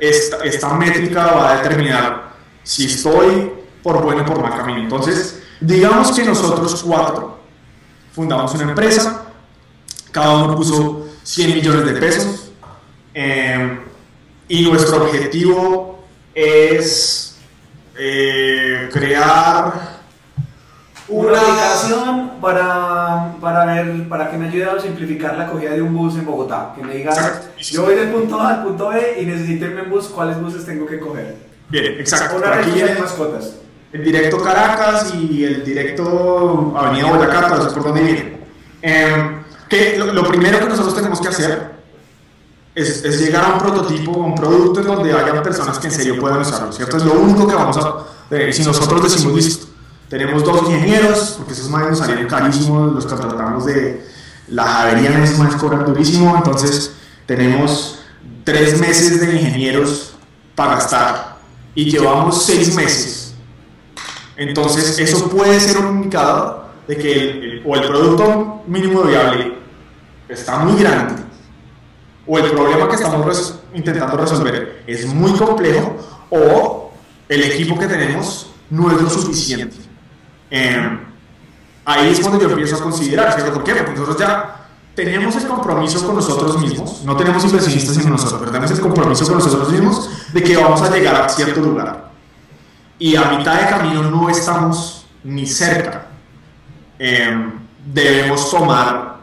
esta, 0.00 0.38
esta 0.38 0.74
métrica 0.74 1.26
va 1.26 1.52
a 1.52 1.62
determinar 1.62 2.32
si 2.62 2.86
estoy 2.86 3.52
por 3.82 4.02
buen 4.02 4.20
o 4.20 4.24
por 4.24 4.40
mal 4.42 4.56
camino. 4.56 4.80
Entonces, 4.80 5.42
digamos 5.60 6.12
que 6.12 6.24
nosotros 6.24 6.82
cuatro 6.82 7.38
fundamos 8.12 8.54
una 8.54 8.64
empresa, 8.64 9.26
cada 10.10 10.44
uno 10.44 10.56
puso 10.56 11.06
100 11.22 11.54
millones 11.54 11.86
de 11.86 12.00
pesos 12.00 12.50
eh, 13.14 13.78
y 14.48 14.62
nuestro 14.68 15.04
objetivo 15.04 16.04
es 16.34 17.36
eh, 17.96 18.88
crear 18.92 20.00
Una 21.08 21.40
aplicación 21.40 22.29
para, 22.40 23.34
para 23.40 23.64
ver, 23.66 24.08
para 24.08 24.30
que 24.30 24.36
me 24.36 24.48
ayude 24.48 24.64
a 24.64 24.80
simplificar 24.80 25.36
la 25.36 25.46
cogida 25.46 25.72
de 25.72 25.82
un 25.82 25.94
bus 25.94 26.14
en 26.14 26.26
Bogotá. 26.26 26.72
Que 26.74 26.82
me 26.82 26.94
diga, 26.94 27.42
yo 27.58 27.82
voy 27.82 27.94
del 27.94 28.10
punto 28.10 28.40
A 28.40 28.48
al 28.54 28.62
punto 28.64 28.88
B 28.88 29.18
y 29.20 29.26
necesito 29.26 29.66
irme 29.66 29.82
en 29.82 29.90
bus, 29.90 30.06
¿cuáles 30.06 30.40
buses 30.40 30.64
tengo 30.64 30.86
que 30.86 30.98
coger? 30.98 31.36
Bien, 31.68 31.84
exacto. 31.98 32.36
Una 32.36 32.54
aquí 32.54 32.70
de 32.70 32.84
viene 32.84 33.00
mascotas. 33.00 33.56
el 33.92 34.04
directo 34.04 34.42
Caracas 34.42 35.14
y 35.14 35.44
el 35.44 35.64
directo 35.64 36.72
Avenida 36.76 37.12
Boyacá, 37.12 37.56
eso 37.58 37.74
por 37.74 37.84
donde 37.84 38.02
viene. 38.02 38.40
Eh, 38.82 39.36
que 39.68 39.96
lo, 39.98 40.12
lo 40.12 40.26
primero 40.26 40.58
que 40.58 40.66
nosotros 40.66 40.94
tenemos 40.94 41.20
que 41.20 41.28
hacer 41.28 41.70
es, 42.74 43.04
es 43.04 43.20
llegar 43.20 43.44
a 43.44 43.52
un 43.54 43.58
prototipo, 43.58 44.14
a 44.14 44.26
un 44.26 44.34
producto 44.34 44.80
en 44.80 44.86
donde 44.86 45.12
haya 45.12 45.42
personas 45.42 45.78
que 45.78 45.88
en 45.88 45.92
serio 45.92 46.18
puedan 46.20 46.40
usarlo, 46.40 46.72
¿cierto? 46.72 46.96
Es 46.96 47.04
lo 47.04 47.14
único 47.14 47.46
que 47.46 47.54
vamos 47.54 47.76
a... 47.76 47.94
eh, 48.30 48.52
si 48.52 48.64
nosotros 48.64 49.02
decimos, 49.02 49.34
listo, 49.34 49.66
tenemos 50.10 50.44
dos 50.44 50.68
ingenieros, 50.68 51.36
porque 51.38 51.52
esos 51.52 51.70
más 51.70 51.88
nos 51.88 51.98
salieron 51.98 52.26
carísimos, 52.26 52.92
los 52.92 53.06
contratamos 53.06 53.64
de 53.64 54.04
la 54.48 54.64
Javeriana, 54.64 55.24
esos 55.24 55.38
más 55.38 55.54
cobran 55.54 55.86
durísimo, 55.86 56.36
entonces 56.36 56.92
tenemos 57.26 58.00
tres 58.42 58.78
meses 58.80 59.20
de 59.20 59.36
ingenieros 59.36 60.14
para 60.56 60.74
gastar 60.74 61.38
y 61.76 61.88
llevamos 61.88 62.44
seis 62.44 62.74
meses. 62.74 63.34
Entonces, 64.36 64.98
eso 64.98 65.28
puede 65.28 65.60
ser 65.60 65.78
un 65.78 65.98
indicador 65.98 66.64
de 66.88 66.96
que 66.96 67.12
el, 67.12 67.62
o 67.64 67.76
el 67.76 67.86
producto 67.86 68.62
mínimo 68.66 69.02
viable 69.02 69.58
está 70.28 70.58
muy 70.58 70.80
grande, 70.82 71.22
o 72.26 72.36
el 72.36 72.50
problema 72.50 72.88
que 72.88 72.96
estamos 72.96 73.60
intentando 73.74 74.16
resolver 74.16 74.82
es 74.88 75.06
muy 75.06 75.30
complejo, 75.34 75.96
o 76.30 76.90
el 77.28 77.42
equipo 77.44 77.78
que 77.78 77.86
tenemos 77.86 78.50
no 78.70 78.90
es 78.90 79.00
lo 79.00 79.08
suficiente. 79.08 79.89
Eh, 80.50 80.98
ahí 81.84 82.10
es 82.10 82.20
cuando 82.20 82.40
yo 82.40 82.50
empiezo 82.50 82.76
a 82.76 82.80
considerar, 82.80 83.32
¿cierto? 83.32 83.54
¿Por 83.54 83.64
qué? 83.64 83.74
Porque 83.74 83.92
nosotros 83.92 84.18
ya 84.18 84.66
tenemos 84.94 85.34
el 85.36 85.46
compromiso 85.46 86.04
con 86.04 86.16
nosotros 86.16 86.60
mismos, 86.60 87.02
no 87.04 87.16
tenemos 87.16 87.44
inversionistas 87.44 87.96
en 87.98 88.10
nosotros, 88.10 88.40
pero 88.40 88.52
tenemos 88.52 88.70
el 88.70 88.80
compromiso 88.80 89.24
con 89.26 89.38
nosotros 89.38 89.70
mismos 89.70 90.10
de 90.32 90.42
que 90.42 90.56
vamos 90.56 90.82
a 90.82 90.90
llegar 90.90 91.22
a 91.22 91.28
cierto 91.28 91.60
lugar. 91.60 92.10
Y 92.98 93.16
a 93.16 93.30
mitad 93.30 93.60
de 93.60 93.66
camino 93.66 94.02
no 94.02 94.28
estamos 94.28 95.06
ni 95.24 95.46
cerca. 95.46 96.06
Eh, 96.98 97.50
debemos 97.86 98.50
tomar 98.50 99.16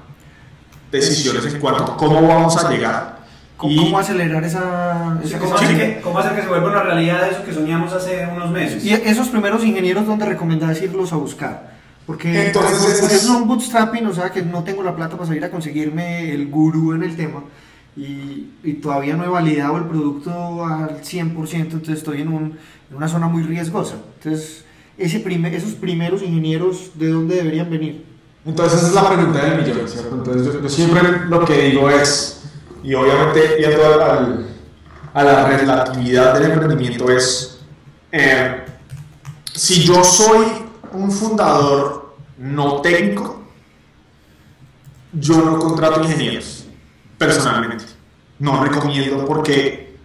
decisiones 0.92 1.46
en 1.46 1.60
cuanto 1.60 1.84
a 1.84 1.98
cómo 1.98 2.28
vamos 2.28 2.58
a 2.58 2.70
llegar. 2.70 3.18
¿Cómo, 3.58 3.74
Y- 3.74 3.78
cómo 3.78 3.98
acelerar 4.00 4.44
esa, 4.44 5.20
esa- 5.24 5.40
¿Cómo 5.40 5.56
hacer, 5.56 5.76
que, 5.76 6.02
¿Cómo 6.02 6.20
hacer 6.20 6.36
que 6.36 6.42
se 6.44 6.48
vuelva 6.48 6.70
una 6.70 6.84
realidad 6.84 7.28
eso 7.32 7.44
que 7.44 7.54
soñamos 7.54 7.92
hace 7.92 8.28
unos 8.36 8.52
meses? 8.52 8.86
Y 8.86 8.94
esos 8.94 9.30
primeros 9.30 9.66
ingenieros, 9.66 10.06
¿dónde 10.06 10.26
recomendás 10.26 10.80
irlos 10.82 11.12
a 11.12 11.16
buscar? 11.16 11.76
Porque, 12.06 12.48
Entonces, 12.48 13.00
porque 13.02 13.16
es- 13.16 13.24
es 13.24 13.30
un 13.30 13.48
bootstrapping, 13.48 14.06
o 14.06 14.14
sea, 14.14 14.30
que 14.32 14.44
no 14.44 14.64
tengo 14.64 14.84
la 14.84 14.96
plata 14.96 15.16
para 15.18 15.28
salir 15.28 15.44
a 15.44 15.50
conseguirme 15.52 16.32
el 16.32 16.48
gurú 16.50 16.94
en 16.94 17.04
el 17.04 17.16
tema 17.16 17.44
y, 17.98 18.50
y 18.64 18.74
todavía 18.74 19.16
no 19.18 19.26
he 19.26 19.28
validado 19.28 19.78
el 19.78 19.86
producto 19.86 20.64
al 20.64 21.02
100%, 21.04 21.74
entonces 21.78 21.98
estoy 21.98 22.22
en, 22.22 22.28
un- 22.30 22.58
en 22.92 22.96
una 22.96 23.08
zona 23.08 23.28
muy 23.28 23.42
riesgosa. 23.44 23.96
Entonces, 24.24 24.64
ese 25.00 25.20
primer, 25.20 25.54
esos 25.56 25.72
primeros 25.74 26.22
ingenieros, 26.22 26.92
¿de 26.96 27.10
dónde 27.10 27.36
deberían 27.38 27.70
venir? 27.72 28.06
Entonces 28.46 28.80
esa 28.80 28.88
es 28.90 28.94
la 28.94 29.10
pregunta 29.10 29.44
del 29.44 29.62
millón, 29.62 29.88
¿cierto? 29.90 30.16
Entonces 30.16 30.54
yo, 30.54 30.62
yo 30.62 30.70
siempre 30.70 31.02
lo 31.28 31.44
que 31.44 31.58
digo 31.70 31.90
es, 31.90 32.47
y 32.84 32.94
obviamente 32.94 33.58
yendo 33.60 33.86
al- 33.86 34.02
al- 34.02 34.48
a 35.14 35.24
la 35.24 35.48
relatividad 35.48 36.34
del 36.36 36.52
emprendimiento 36.52 37.10
es, 37.10 37.60
eh, 38.12 38.64
si 39.54 39.84
yo 39.84 40.04
soy 40.04 40.46
un 40.94 41.12
fundador 41.12 42.16
no 42.38 42.82
técnico, 42.82 43.42
yo 45.14 45.38
no 45.38 45.58
contrato 45.60 46.02
ingenieros, 46.04 46.66
personalmente. 47.18 47.86
No 48.40 48.64
recomiendo 48.64 49.26
porque 49.26 49.98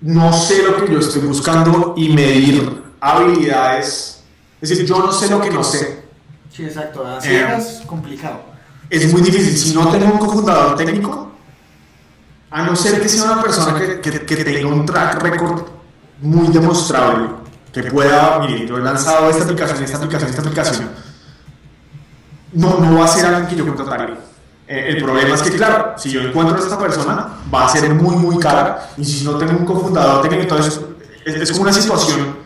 no 0.00 0.32
sé 0.32 0.62
lo 0.64 0.76
que 0.84 0.92
yo 0.92 0.98
estoy 0.98 1.22
buscando 1.22 1.94
y 1.96 2.08
medir 2.08 2.82
habilidades. 3.00 4.24
Es 4.60 4.70
decir, 4.70 4.84
yo 4.86 4.98
no 4.98 5.12
sé 5.12 5.30
lo 5.30 5.40
que 5.40 5.50
no 5.50 5.62
sé. 5.62 6.02
Sí, 6.52 6.64
exacto, 6.64 7.06
a 7.06 7.18
Eh, 7.18 7.22
ciegas, 7.22 7.82
complicado. 7.86 8.40
es 8.90 9.12
muy 9.12 9.22
difícil. 9.22 9.56
Si 9.56 9.74
no 9.74 9.88
tengo 9.90 10.06
un 10.06 10.18
cofundador 10.18 10.74
técnico, 10.76 11.25
a 12.50 12.62
no 12.62 12.76
ser 12.76 13.00
que 13.00 13.08
sea 13.08 13.24
una 13.32 13.42
persona 13.42 13.78
que, 13.78 14.00
que- 14.00 14.24
que 14.24 14.36
tenga 14.44 14.68
un 14.68 14.86
track 14.86 15.22
record 15.22 15.62
muy 16.20 16.48
demostrable, 16.48 17.28
que 17.72 17.82
pueda, 17.84 18.38
mire, 18.40 18.66
yo 18.66 18.78
he 18.78 18.80
lanzado 18.80 19.28
esta 19.28 19.44
aplicación, 19.44 19.82
esta 19.82 19.98
aplicación, 19.98 20.30
esta 20.30 20.42
aplicación, 20.42 20.90
no, 22.52 22.78
no 22.78 22.98
va 22.98 23.04
a 23.04 23.08
ser 23.08 23.26
alguien 23.26 23.46
que 23.48 23.56
yo 23.56 23.66
contrataría. 23.66 24.16
Eh, 24.68 24.86
el 24.96 25.02
problema 25.02 25.34
es 25.34 25.42
que, 25.42 25.50
claro, 25.50 25.94
si 25.96 26.10
yo 26.10 26.20
encuentro 26.22 26.56
a 26.56 26.60
esta 26.60 26.78
persona, 26.78 27.28
va 27.52 27.66
a 27.66 27.68
ser 27.68 27.92
muy, 27.94 28.16
muy 28.16 28.38
cara, 28.38 28.90
y 28.96 29.04
si 29.04 29.24
no 29.24 29.36
tengo 29.36 29.52
un 29.58 29.64
cofundador 29.66 30.22
técnico, 30.22 30.42
entonces 30.42 30.80
es, 31.24 31.34
es 31.36 31.50
como 31.52 31.62
una 31.64 31.72
situación 31.72 32.36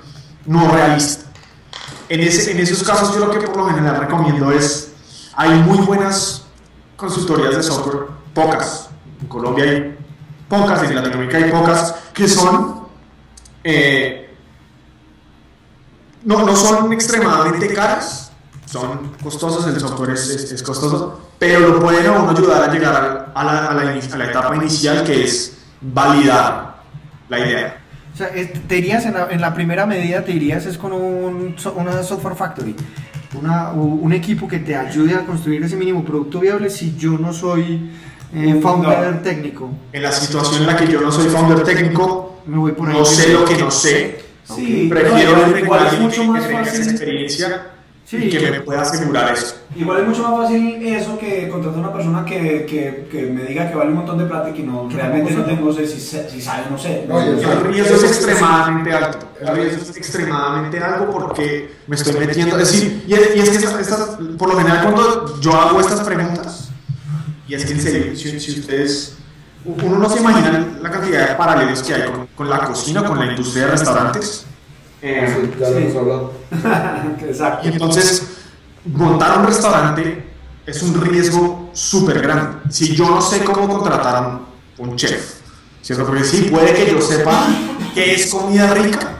no 0.46 0.70
realista. 0.72 1.24
En, 2.08 2.20
ese, 2.20 2.50
en 2.50 2.58
esos 2.58 2.82
casos 2.82 3.14
yo 3.14 3.24
lo 3.24 3.30
que 3.30 3.38
por 3.46 3.56
lo 3.58 3.66
general 3.68 3.98
recomiendo 4.00 4.50
es, 4.50 4.88
hay 5.36 5.50
muy 5.60 5.78
buenas 5.78 6.42
consultorías 6.96 7.56
de 7.56 7.62
software, 7.62 8.06
pocas, 8.34 8.89
Colombia 9.30 9.64
hay 9.64 9.96
pocas, 10.48 10.82
en 10.82 10.94
Latinoamérica 10.96 11.38
hay 11.38 11.50
pocas, 11.50 11.94
que 12.12 12.28
son, 12.28 12.80
eh, 13.64 14.34
no, 16.24 16.44
no 16.44 16.54
son 16.54 16.92
extremadamente 16.92 17.72
caras, 17.72 18.32
son 18.66 19.12
costosos, 19.22 19.66
el 19.66 19.80
software 19.80 20.10
es, 20.10 20.28
es- 20.28 20.52
es 20.52 20.62
costoso, 20.62 21.30
pero 21.38 21.60
lo 21.60 21.80
pueden 21.80 22.06
a 22.06 22.12
uno 22.12 22.30
ayudar 22.30 22.68
a 22.68 22.72
llegar 22.72 23.32
a 23.34 23.44
la, 23.44 23.66
a 23.66 23.74
la 23.74 23.94
ini- 23.96 24.12
a 24.12 24.16
la 24.18 24.24
etapa 24.26 24.54
inicial 24.56 25.02
que 25.04 25.24
es 25.24 25.58
validar 25.80 26.76
la 27.28 27.38
idea. 27.38 27.76
O 28.12 28.16
sea, 28.16 28.28
te 28.68 28.76
irías 28.78 29.06
en 29.06 29.14
la, 29.14 29.28
en 29.30 29.40
la 29.40 29.54
primera 29.54 29.86
medida, 29.86 30.24
te 30.24 30.32
irías 30.32 30.66
es 30.66 30.76
con 30.76 30.92
un, 30.92 31.56
una 31.76 32.02
software 32.02 32.34
factory, 32.36 32.76
una, 33.40 33.70
un 33.70 34.12
equipo 34.12 34.46
que 34.46 34.58
te 34.58 34.76
ayude 34.76 35.14
a 35.14 35.24
construir 35.24 35.62
ese 35.62 35.76
mínimo 35.76 36.04
producto 36.04 36.40
viable 36.40 36.68
si 36.68 36.96
yo 36.96 37.12
no 37.12 37.32
soy 37.32 37.90
eh, 38.34 38.46
Un 38.54 38.62
founder 38.62 39.22
técnico. 39.22 39.70
En 39.92 40.02
la 40.02 40.12
situación 40.12 40.62
en 40.62 40.66
la 40.68 40.76
que 40.76 40.86
yo 40.86 41.00
no 41.00 41.10
soy 41.10 41.28
founder 41.28 41.62
técnico, 41.64 42.42
Me 42.46 42.58
voy 42.58 42.72
por 42.72 42.88
ahí. 42.88 42.96
no 42.98 43.04
sé 43.04 43.32
lo 43.32 43.44
que 43.44 43.56
no 43.56 43.70
sé, 43.70 44.20
Sí, 44.44 44.88
prefiero 44.90 45.46
no, 45.46 45.58
igual 45.58 45.86
es 45.92 45.98
mucho 46.00 46.22
que, 46.22 46.28
más 46.28 46.42
que 46.42 46.48
tenga 46.48 46.62
esa 46.62 46.70
fácil. 46.72 46.90
experiencia 46.90 47.66
Sí, 48.04 48.16
y 48.16 48.28
que 48.30 48.38
que- 48.38 48.50
me 48.50 48.60
pueda 48.62 48.82
asegurar 48.82 49.32
eso. 49.32 49.54
Igual 49.76 50.00
es 50.00 50.08
mucho 50.08 50.22
más 50.28 50.40
fácil 50.42 50.84
eso 50.84 51.16
que 51.16 51.48
contratar 51.48 51.78
a 51.78 51.82
una 51.82 51.92
persona 51.92 52.24
que, 52.24 52.66
que, 52.66 53.06
que 53.08 53.26
me 53.26 53.44
diga 53.44 53.68
que 53.70 53.76
vale 53.76 53.90
un 53.90 53.98
montón 53.98 54.18
de 54.18 54.24
plata 54.24 54.50
y 54.50 54.52
que 54.52 54.64
no, 54.64 54.88
Que 54.88 54.96
realmente 54.96 55.32
no 55.32 55.44
tengo 55.44 55.72
sé 55.72 55.86
si, 55.86 56.00
si 56.00 56.40
sabe 56.40 56.64
no 56.68 56.76
sé. 56.76 57.04
No, 57.08 57.20
El 57.20 57.60
riesgo 57.72 57.94
es 57.94 58.02
extremadamente 58.02 58.92
alto. 58.92 59.18
El 59.40 59.54
riesgo 59.56 59.82
es 59.82 59.96
extremadamente 59.96 60.78
alto 60.80 61.08
porque 61.12 61.70
me 61.86 61.94
estoy 61.94 62.14
metiendo. 62.26 62.58
Es 62.58 62.72
decir, 62.72 63.04
y 63.06 63.12
es, 63.14 63.36
y 63.36 63.38
es 63.38 63.50
que 63.50 63.56
esta- 63.64 63.80
esta- 63.80 64.18
por 64.36 64.48
lo 64.48 64.56
general, 64.58 64.82
cuando 64.92 65.38
yo 65.40 65.52
hago 65.54 65.78
estas 65.78 66.00
preguntas, 66.00 66.69
y 67.50 67.54
es 67.54 67.64
que 67.64 67.72
en 67.72 67.80
serio, 67.80 68.16
si, 68.16 68.38
si 68.38 68.60
ustedes. 68.60 69.16
Uno 69.64 69.98
no 69.98 70.08
se 70.08 70.20
imagina 70.20 70.68
la 70.80 70.90
cantidad 70.90 71.28
de 71.28 71.34
paralelos 71.34 71.82
que 71.82 71.92
hay 71.92 72.10
con, 72.10 72.26
con 72.28 72.48
la 72.48 72.60
cocina, 72.60 73.04
con 73.04 73.18
la 73.18 73.26
industria 73.26 73.66
de 73.66 73.70
restaurantes. 73.72 74.46
Eh, 75.02 75.36
Sí, 75.42 75.50
ya 75.58 75.70
lo 75.70 75.78
hemos 75.78 75.96
hablado. 75.96 76.32
Exacto. 77.28 77.68
y 77.68 77.72
entonces, 77.72 78.28
montar 78.84 79.38
un 79.38 79.46
restaurante 79.46 80.24
es 80.64 80.82
un 80.82 81.00
riesgo 81.00 81.70
súper 81.72 82.22
grande. 82.22 82.58
Si 82.70 82.94
yo 82.94 83.10
no 83.10 83.20
sé 83.20 83.42
cómo 83.44 83.68
contratar 83.68 84.16
a 84.16 84.20
un, 84.28 84.46
un 84.78 84.96
chef, 84.96 85.40
¿cierto? 85.82 86.06
Porque 86.06 86.24
sí, 86.24 86.48
puede 86.50 86.72
que 86.72 86.92
yo 86.92 87.02
sepa 87.02 87.48
qué 87.94 88.14
es 88.14 88.30
comida 88.30 88.72
rica, 88.72 89.16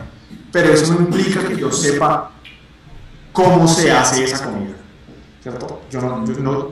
pero 0.52 0.72
eso 0.72 0.94
no 0.94 1.00
implica 1.00 1.46
que 1.46 1.56
yo 1.56 1.72
sepa 1.72 2.30
cómo 3.32 3.66
se 3.66 3.90
hace 3.90 4.24
esa 4.24 4.44
comida, 4.44 4.76
¿cierto? 5.42 5.80
Yo 5.90 6.00
no, 6.00 6.24
yo 6.26 6.34
no- 6.40 6.68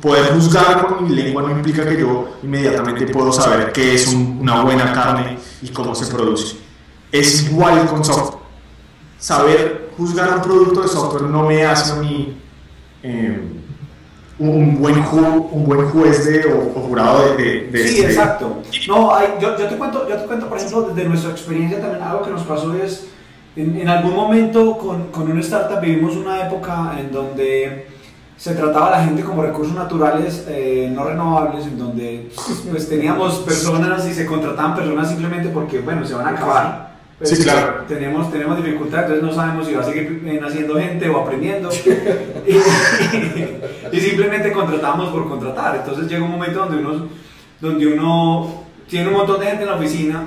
poder 0.00 0.32
juzgar 0.34 0.86
con 0.86 1.04
mi 1.08 1.14
lengua 1.14 1.42
no 1.42 1.50
implica 1.50 1.86
que 1.88 1.98
yo 1.98 2.28
inmediatamente 2.42 3.06
puedo 3.06 3.32
saber 3.32 3.72
qué 3.72 3.94
es 3.94 4.08
un- 4.08 4.38
una 4.42 4.62
buena 4.62 4.92
carne 4.92 5.38
y 5.62 5.68
cómo 5.70 5.94
se 5.94 6.06
produce. 6.14 6.56
Es 7.10 7.50
igual 7.50 7.86
con 7.86 8.04
software 8.04 8.42
saber 9.18 9.90
juzgar 9.96 10.34
un 10.36 10.42
producto 10.42 10.82
de 10.82 10.88
software 10.88 11.22
no 11.24 11.44
me 11.44 11.64
hace 11.64 11.92
a 11.92 11.96
mí 11.96 12.36
eh, 13.02 13.40
un, 14.38 14.78
buen 14.80 15.02
ju- 15.02 15.48
un 15.50 15.64
buen 15.64 15.88
juez 15.88 16.26
de, 16.26 16.44
o, 16.52 16.72
o 16.78 16.80
jurado 16.88 17.34
de, 17.36 17.42
de, 17.42 17.60
de 17.70 17.88
Sí, 17.88 18.00
este- 18.00 18.10
exacto. 18.12 18.62
No, 18.88 19.14
hay- 19.14 19.28
yo, 19.40 19.56
yo 19.58 19.66
te 19.66 19.76
cuento, 19.76 20.06
yo 20.08 20.16
te 20.16 20.26
cuento, 20.26 20.48
por 20.48 20.58
ejemplo, 20.58 20.82
desde 20.82 21.08
nuestra 21.08 21.30
experiencia 21.30 21.80
también 21.80 22.02
algo 22.02 22.22
que 22.22 22.30
nos 22.30 22.42
pasó 22.42 22.74
es, 22.74 23.06
en, 23.56 23.80
en 23.80 23.88
algún 23.88 24.14
momento 24.14 24.76
con, 24.76 25.04
con 25.10 25.30
una 25.30 25.40
startup 25.40 25.80
vivimos 25.80 26.16
una 26.16 26.46
época 26.46 26.96
en 27.00 27.10
donde 27.10 27.86
se 28.36 28.54
trataba 28.54 28.88
a 28.88 28.90
la 28.98 29.04
gente 29.04 29.22
como 29.22 29.42
recursos 29.42 29.74
naturales 29.74 30.44
eh, 30.48 30.90
no 30.94 31.04
renovables, 31.04 31.66
en 31.66 31.78
donde 31.78 32.30
pues 32.70 32.88
teníamos 32.88 33.36
personas 33.38 34.06
y 34.06 34.12
se 34.12 34.26
contrataban 34.26 34.74
personas 34.74 35.08
simplemente 35.08 35.48
porque, 35.48 35.80
bueno, 35.80 36.04
se 36.06 36.14
van 36.14 36.26
a 36.26 36.30
acabar. 36.30 36.86
Pues, 37.18 37.30
Sí, 37.30 37.42
claro. 37.42 37.84
Tenemos, 37.88 38.30
tenemos 38.30 38.62
dificultad, 38.62 39.04
entonces 39.04 39.24
no 39.24 39.32
sabemos 39.32 39.66
si 39.66 39.72
va 39.72 39.80
a 39.80 39.84
seguir 39.84 40.22
eh, 40.26 40.38
naciendo 40.40 40.74
gente 40.74 41.08
o 41.08 41.18
aprendiendo. 41.18 41.70
y, 42.46 43.96
y 43.96 44.00
simplemente 44.00 44.52
contratamos 44.52 45.08
por 45.08 45.26
contratar. 45.26 45.76
Entonces 45.76 46.08
llega 46.08 46.22
un 46.22 46.32
momento 46.32 46.58
donde 46.58 46.76
uno, 46.76 47.08
donde 47.58 47.86
uno 47.86 48.64
tiene 48.86 49.08
un 49.08 49.14
montón 49.14 49.40
de 49.40 49.46
gente 49.46 49.62
en 49.62 49.70
la 49.70 49.76
oficina. 49.76 50.26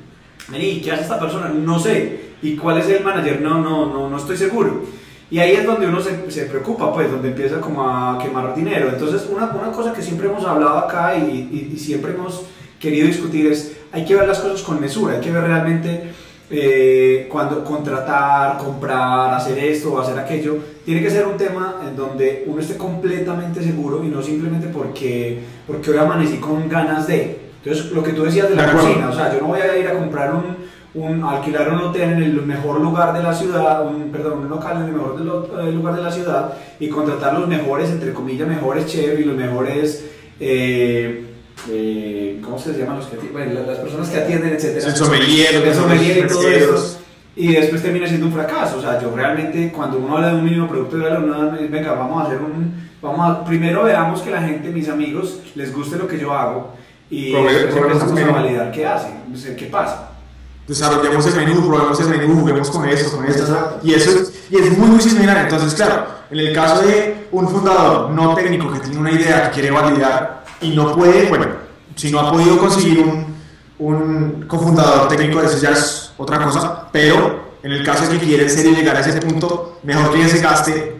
¿Y 0.56 0.80
qué 0.80 0.92
hace 0.92 1.02
esta 1.02 1.18
persona? 1.18 1.48
No 1.48 1.80
sé. 1.80 2.28
¿Y 2.40 2.56
cuál 2.56 2.78
es 2.78 2.88
el 2.88 3.02
manager? 3.02 3.40
No, 3.40 3.60
no, 3.60 3.86
no, 3.86 4.08
no 4.08 4.16
estoy 4.16 4.36
seguro. 4.36 4.84
Y 5.30 5.38
ahí 5.40 5.52
es 5.52 5.66
donde 5.66 5.86
uno 5.86 6.00
se, 6.00 6.30
se 6.30 6.44
preocupa, 6.46 6.92
pues, 6.92 7.10
donde 7.10 7.28
empieza 7.28 7.60
como 7.60 7.82
a 7.88 8.18
quemar 8.22 8.54
dinero. 8.54 8.88
Entonces, 8.88 9.28
una, 9.30 9.46
una 9.50 9.70
cosa 9.72 9.92
que 9.92 10.02
siempre 10.02 10.26
hemos 10.28 10.44
hablado 10.44 10.78
acá 10.78 11.16
y, 11.16 11.20
y- 11.52 11.70
y 11.74 11.78
siempre 11.78 12.12
hemos 12.12 12.44
querido 12.80 13.06
discutir 13.06 13.46
es, 13.46 13.76
hay 13.92 14.04
que 14.04 14.14
ver 14.14 14.26
las 14.26 14.38
cosas 14.38 14.62
con 14.62 14.80
mesura, 14.80 15.14
hay 15.14 15.20
que 15.20 15.30
ver 15.30 15.42
realmente 15.44 16.12
eh, 16.50 17.28
cuando 17.30 17.62
contratar, 17.62 18.56
comprar, 18.58 19.34
hacer 19.34 19.58
esto 19.58 19.92
o 19.92 20.00
hacer 20.00 20.18
aquello. 20.18 20.56
Tiene 20.84 21.02
que 21.02 21.10
ser 21.10 21.26
un 21.26 21.36
tema 21.36 21.76
en 21.86 21.94
donde 21.94 22.44
uno 22.46 22.60
esté 22.60 22.76
completamente 22.78 23.62
seguro 23.62 24.02
y 24.02 24.08
no 24.08 24.22
simplemente 24.22 24.68
porque, 24.68 25.40
porque 25.66 25.90
hoy 25.90 25.98
amanecí 25.98 26.38
con 26.38 26.68
ganas 26.68 27.06
de. 27.06 27.38
Entonces, 27.62 27.92
lo 27.92 28.02
que 28.02 28.12
tú 28.12 28.22
decías 28.24 28.48
de 28.48 28.54
la 28.56 28.66
De 28.66 28.72
cocina, 28.72 29.10
o 29.10 29.12
sea, 29.14 29.32
yo 29.34 29.40
no 29.40 29.48
voy 29.48 29.60
a 29.60 29.76
ir 29.76 29.88
a 29.88 29.92
comprar 29.94 30.34
un, 30.34 30.56
un- 30.94 31.22
alquilar 31.22 31.70
un 31.72 31.78
hotel 31.80 32.12
en 32.12 32.22
el 32.22 32.42
mejor 32.42 32.80
lugar 32.80 33.12
de 33.12 33.22
la 33.22 33.32
ciudad, 33.34 33.84
un, 33.86 34.10
perdón, 34.10 34.38
un 34.40 34.48
local 34.48 34.78
en 34.78 34.84
el 34.84 34.92
mejor 34.92 35.18
de 35.18 35.24
lo- 35.24 35.60
eh, 35.60 35.72
lugar 35.72 35.94
de 35.96 36.02
la 36.02 36.10
ciudad 36.10 36.52
y 36.80 36.88
contratar 36.88 37.34
los 37.38 37.46
mejores, 37.48 37.90
entre 37.90 38.12
comillas, 38.12 38.48
mejores 38.48 38.86
chefs 38.86 39.20
y 39.20 39.24
los 39.24 39.36
mejores, 39.36 40.04
eh, 40.40 41.24
eh, 41.70 42.40
¿cómo 42.42 42.58
se 42.58 42.72
llaman 42.72 42.96
los 42.98 43.06
que? 43.06 43.16
Bueno, 43.32 43.52
las, 43.54 43.66
las 43.66 43.78
personas 43.78 44.08
que 44.08 44.18
atienden, 44.18 44.52
etcétera. 44.54 44.86
El 44.88 44.96
sommelier, 44.96 45.54
el 45.56 45.64
los 45.66 45.76
sommelier 45.76 46.18
y 46.18 46.28
todo 46.28 46.48
eso. 46.48 47.00
y 47.36 47.52
después 47.52 47.82
termina 47.82 48.06
siendo 48.08 48.26
un 48.26 48.32
fracaso. 48.32 48.78
O 48.78 48.80
sea, 48.80 49.00
yo 49.00 49.12
realmente 49.14 49.70
cuando 49.74 49.98
uno 49.98 50.16
habla 50.16 50.28
de 50.30 50.34
un 50.36 50.44
mínimo 50.44 50.66
producto 50.68 50.96
real, 50.96 51.22
uno 51.22 51.52
dice, 51.52 51.68
venga, 51.68 51.92
vamos 51.92 52.22
a 52.22 52.26
hacer 52.26 52.38
un... 52.40 52.88
Vamos 53.00 53.30
a, 53.30 53.44
primero 53.44 53.84
veamos 53.84 54.22
que 54.22 54.30
la 54.32 54.42
gente, 54.42 54.70
mis 54.70 54.88
amigos, 54.88 55.38
les 55.54 55.72
guste 55.72 55.96
lo 55.96 56.08
que 56.08 56.18
yo 56.18 56.32
hago 56.32 56.72
y 57.10 57.30
después 57.52 57.76
empezamos 57.92 58.12
a 58.20 58.32
validar 58.42 58.70
qué 58.72 58.86
hacen, 58.86 59.12
qué 59.56 59.66
pasa. 59.66 60.10
Desarrollemos 60.68 61.26
el 61.26 61.34
menú, 61.34 61.66
probemos 61.66 61.98
el 62.00 62.08
menú, 62.08 62.40
juguemos 62.40 62.70
con 62.70 62.86
esto, 62.88 63.16
con 63.16 63.24
esto. 63.24 63.80
Y 63.82 63.94
eso 63.94 64.10
es, 64.10 64.32
y 64.50 64.56
es 64.56 64.76
muy, 64.76 64.88
muy 64.88 65.00
similar. 65.00 65.38
Entonces, 65.38 65.74
claro, 65.74 66.06
en 66.30 66.38
el 66.38 66.54
caso 66.54 66.82
de 66.82 67.26
un 67.32 67.48
fundador 67.48 68.10
no 68.10 68.34
técnico 68.34 68.70
que 68.70 68.80
tiene 68.80 68.98
una 68.98 69.10
idea 69.10 69.48
que 69.48 69.54
quiere 69.54 69.70
validar 69.70 70.44
y 70.60 70.70
no 70.70 70.94
puede, 70.94 71.28
bueno, 71.28 71.46
si 71.96 72.12
no 72.12 72.20
ha 72.20 72.30
podido 72.30 72.58
conseguir 72.58 73.00
un, 73.00 73.34
un 73.78 74.44
cofundador 74.46 75.08
técnico, 75.08 75.40
eso 75.40 75.58
ya 75.58 75.70
es 75.70 76.12
otra 76.18 76.44
cosa. 76.44 76.88
Pero 76.92 77.48
en 77.62 77.72
el 77.72 77.82
caso 77.82 78.06
de 78.06 78.18
que 78.18 78.26
quiere 78.26 78.48
ser 78.48 78.66
y 78.66 78.74
llegar 78.74 78.96
a 78.96 79.00
ese 79.00 79.20
punto, 79.20 79.80
mejor 79.82 80.12
que 80.12 80.28
se 80.28 80.38
gaste 80.38 80.98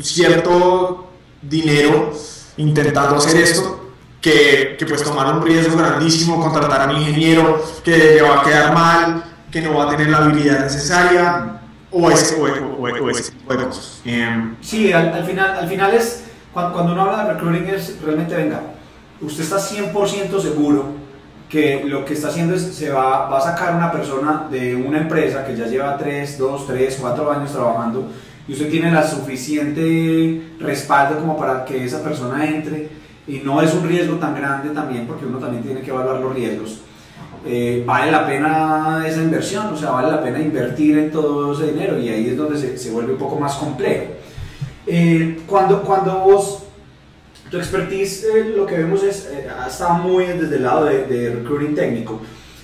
cierto 0.00 1.08
dinero 1.42 2.12
intentando 2.56 3.16
hacer 3.16 3.36
esto 3.40 3.83
que, 4.24 4.76
que 4.78 4.86
pues 4.86 5.02
tomar 5.02 5.34
un 5.34 5.42
riesgo 5.42 5.76
grandísimo, 5.76 6.40
contratar 6.40 6.80
a 6.80 6.90
un 6.90 6.96
ingeniero 6.96 7.62
que 7.84 7.96
le 7.98 8.22
va 8.22 8.40
a 8.40 8.42
quedar 8.42 8.72
mal, 8.72 9.22
que 9.50 9.60
no 9.60 9.74
va 9.76 9.84
a 9.84 9.88
tener 9.90 10.08
la 10.08 10.16
habilidad 10.18 10.60
necesaria 10.60 11.60
o 11.90 12.10
ese, 12.10 12.34
o, 12.40 12.82
o- 12.82 12.86
tipo 13.30 13.52
de 13.52 13.64
cosas. 13.66 14.00
Sí, 14.62 14.92
al, 14.94 15.12
al 15.12 15.24
final, 15.26 15.58
al 15.58 15.68
final 15.68 15.92
es, 15.92 16.24
cuando 16.54 16.92
uno 16.92 17.02
habla 17.02 17.24
de 17.26 17.34
recruiting 17.34 17.68
es 17.74 17.96
realmente, 18.02 18.34
venga, 18.34 18.60
usted 19.20 19.44
está 19.44 19.58
100% 19.58 20.40
seguro 20.40 20.86
que 21.50 21.84
lo 21.84 22.06
que 22.06 22.14
está 22.14 22.28
haciendo 22.28 22.54
es, 22.54 22.62
se 22.62 22.88
va, 22.90 23.28
va 23.28 23.36
a 23.38 23.42
sacar 23.42 23.74
una 23.76 23.92
persona 23.92 24.46
de 24.50 24.74
una 24.74 24.98
empresa 25.00 25.44
que 25.44 25.54
ya 25.54 25.66
lleva 25.66 25.98
3, 25.98 26.38
2, 26.38 26.66
3, 26.66 26.98
4 26.98 27.30
años 27.30 27.52
trabajando 27.52 28.08
y 28.48 28.52
usted 28.54 28.70
tiene 28.70 28.90
la 28.90 29.06
suficiente 29.06 30.42
respaldo 30.60 31.18
como 31.20 31.36
para 31.36 31.64
que 31.66 31.84
esa 31.84 32.02
persona 32.02 32.46
entre 32.46 33.03
y 33.26 33.38
no 33.38 33.62
es 33.62 33.72
un 33.74 33.86
riesgo 33.88 34.16
tan 34.16 34.34
grande 34.34 34.70
también 34.70 35.06
porque 35.06 35.26
uno 35.26 35.38
también 35.38 35.62
tiene 35.62 35.80
que 35.80 35.90
evaluar 35.90 36.20
los 36.20 36.34
riesgos. 36.34 36.80
Eh, 37.46 37.82
vale 37.86 38.10
la 38.10 38.26
pena 38.26 39.04
esa 39.06 39.22
inversión, 39.22 39.66
o 39.66 39.76
sea, 39.76 39.90
vale 39.90 40.10
la 40.10 40.22
pena 40.22 40.40
invertir 40.40 40.96
en 40.98 41.10
todo 41.10 41.52
ese 41.52 41.72
dinero 41.72 41.98
y 41.98 42.08
ahí 42.08 42.28
es 42.28 42.36
donde 42.36 42.58
se, 42.58 42.78
se 42.78 42.90
vuelve 42.90 43.12
un 43.12 43.18
poco 43.18 43.38
más 43.38 43.54
complejo. 43.54 44.04
Eh, 44.86 45.40
cuando, 45.46 45.82
cuando 45.82 46.20
vos, 46.20 46.64
tu 47.50 47.58
expertise, 47.58 48.24
eh, 48.24 48.52
lo 48.56 48.66
que 48.66 48.76
vemos 48.78 49.02
es, 49.02 49.26
eh, 49.30 49.46
está 49.66 49.90
muy 49.94 50.24
desde 50.26 50.56
el 50.56 50.62
lado 50.62 50.86
de, 50.86 51.04
de 51.04 51.34
recruiting 51.34 51.74
técnico, 51.74 52.20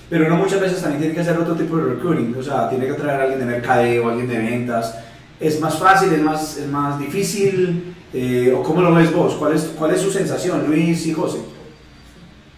pero 0.09 0.25
uno 0.25 0.35
muchas 0.35 0.59
veces 0.59 0.81
también 0.81 0.99
tiene 0.99 1.15
que 1.15 1.21
hacer 1.21 1.37
otro 1.37 1.55
tipo 1.55 1.77
de 1.77 1.93
recruiting, 1.93 2.35
o 2.37 2.43
sea, 2.43 2.69
tiene 2.69 2.85
que 2.85 2.93
traer 2.93 3.19
a 3.19 3.23
alguien 3.23 3.39
de 3.39 3.45
mercadeo, 3.45 4.09
alguien 4.09 4.27
de 4.27 4.37
ventas. 4.37 4.95
¿Es 5.39 5.59
más 5.59 5.79
fácil, 5.79 6.13
es 6.13 6.21
más, 6.21 6.57
es 6.57 6.67
más 6.67 6.99
difícil? 6.99 7.95
Eh, 8.13 8.53
¿O 8.55 8.61
cómo 8.61 8.81
lo 8.81 8.93
ves 8.93 9.13
vos? 9.13 9.35
¿Cuál 9.35 9.55
es, 9.55 9.63
¿Cuál 9.77 9.93
es 9.93 10.01
su 10.01 10.11
sensación, 10.11 10.67
Luis 10.67 11.05
y 11.07 11.13
José? 11.13 11.39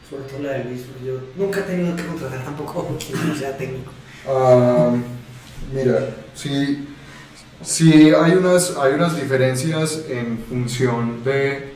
Sobre 0.10 0.24
todo 0.24 0.42
la 0.42 0.54
de 0.54 0.64
Luis, 0.66 0.82
porque 0.82 1.06
yo 1.06 1.14
nunca 1.38 1.60
he 1.60 1.64
tenido 1.64 1.96
que 1.96 2.06
contratar 2.06 2.44
tampoco 2.44 2.98
quien 2.98 3.28
no 3.28 3.36
sea 3.36 3.56
técnico. 3.56 3.92
Ah, 4.28 4.92
mira, 5.74 6.10
sí, 6.34 6.88
sí 7.62 8.12
hay 8.12 8.32
unas, 8.34 8.76
hay 8.78 8.94
unas 8.94 9.16
diferencias 9.16 10.06
en 10.10 10.40
función 10.50 11.24
de, 11.24 11.74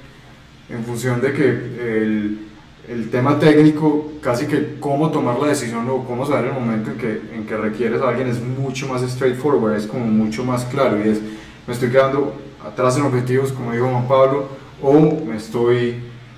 en 0.70 0.84
función 0.84 1.22
de 1.22 1.34
que 1.34 1.50
el, 1.50 2.40
el 2.88 3.10
tema 3.12 3.38
técnico, 3.38 4.14
casi 4.22 4.48
que 4.48 4.80
cómo 4.80 5.12
tomar 5.12 5.38
la 5.40 5.50
decisión 5.50 5.88
o 5.90 6.04
cómo 6.04 6.26
saber 6.26 6.46
el 6.46 6.54
momento 6.54 6.92
en 6.92 6.98
que, 6.98 7.22
en 7.34 7.46
que 7.46 7.58
requieres 7.58 8.02
a 8.02 8.10
alguien 8.10 8.28
es 8.28 8.42
mucho 8.42 8.88
más 8.88 9.02
straightforward, 9.02 9.76
es 9.76 9.86
como 9.86 10.06
mucho 10.06 10.44
más 10.44 10.66
claro 10.66 10.98
y 11.04 11.10
es, 11.10 11.20
me 11.68 11.74
estoy 11.74 11.90
quedando 11.90 12.34
atrás 12.66 12.98
en 12.98 13.04
objetivos, 13.04 13.52
como 13.52 13.72
dijo 13.72 13.88
Juan 13.90 14.08
Pablo, 14.08 14.48
o 14.82 14.94
me 15.26 15.38
estoy 15.38 15.96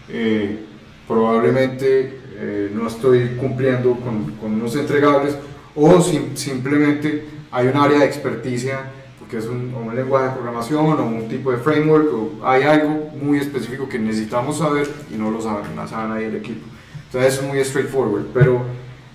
eh, 0.09 0.65
probablemente 1.07 2.19
eh, 2.41 2.71
no 2.73 2.87
estoy 2.87 3.35
cumpliendo 3.39 3.95
con, 3.95 4.31
con 4.39 4.53
unos 4.53 4.75
entregables 4.75 5.35
o 5.75 5.99
sim- 6.01 6.35
simplemente 6.35 7.25
hay 7.51 7.67
un 7.67 7.75
área 7.77 7.99
de 7.99 8.05
experticia 8.05 8.79
porque 9.19 9.37
es 9.37 9.45
un, 9.45 9.73
un 9.75 9.95
lenguaje 9.95 10.27
de 10.27 10.31
programación 10.33 10.85
o 10.99 11.05
un 11.05 11.27
tipo 11.27 11.51
de 11.51 11.57
framework 11.57 12.07
o 12.13 12.45
hay 12.47 12.63
algo 12.63 13.11
muy 13.21 13.37
específico 13.39 13.89
que 13.89 13.99
necesitamos 13.99 14.57
saber 14.59 14.89
y 15.13 15.15
no 15.17 15.29
lo 15.31 15.41
sabe, 15.41 15.63
no 15.75 15.87
sabe 15.87 16.09
nadie 16.09 16.25
del 16.27 16.37
equipo. 16.37 16.65
Entonces 17.07 17.35
es 17.39 17.43
muy 17.43 17.63
straightforward, 17.63 18.27
pero 18.33 18.61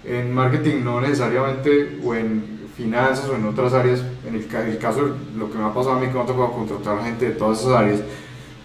en 0.04 0.32
marketing 0.34 0.84
no 0.84 1.00
necesariamente 1.00 1.98
o 2.04 2.14
en 2.14 2.53
finanzas 2.76 3.28
o 3.28 3.36
en 3.36 3.46
otras 3.46 3.72
áreas, 3.72 4.02
en 4.26 4.34
el, 4.34 4.54
el 4.68 4.78
caso 4.78 5.04
de 5.04 5.12
lo 5.36 5.50
que 5.50 5.58
me 5.58 5.64
ha 5.64 5.72
pasado 5.72 5.96
a 5.96 6.00
mí 6.00 6.06
que 6.08 6.14
me 6.14 6.20
ha 6.20 6.26
tocado 6.26 6.52
contratar 6.52 7.04
gente 7.04 7.26
de 7.26 7.32
todas 7.32 7.60
esas 7.60 7.72
áreas, 7.72 8.00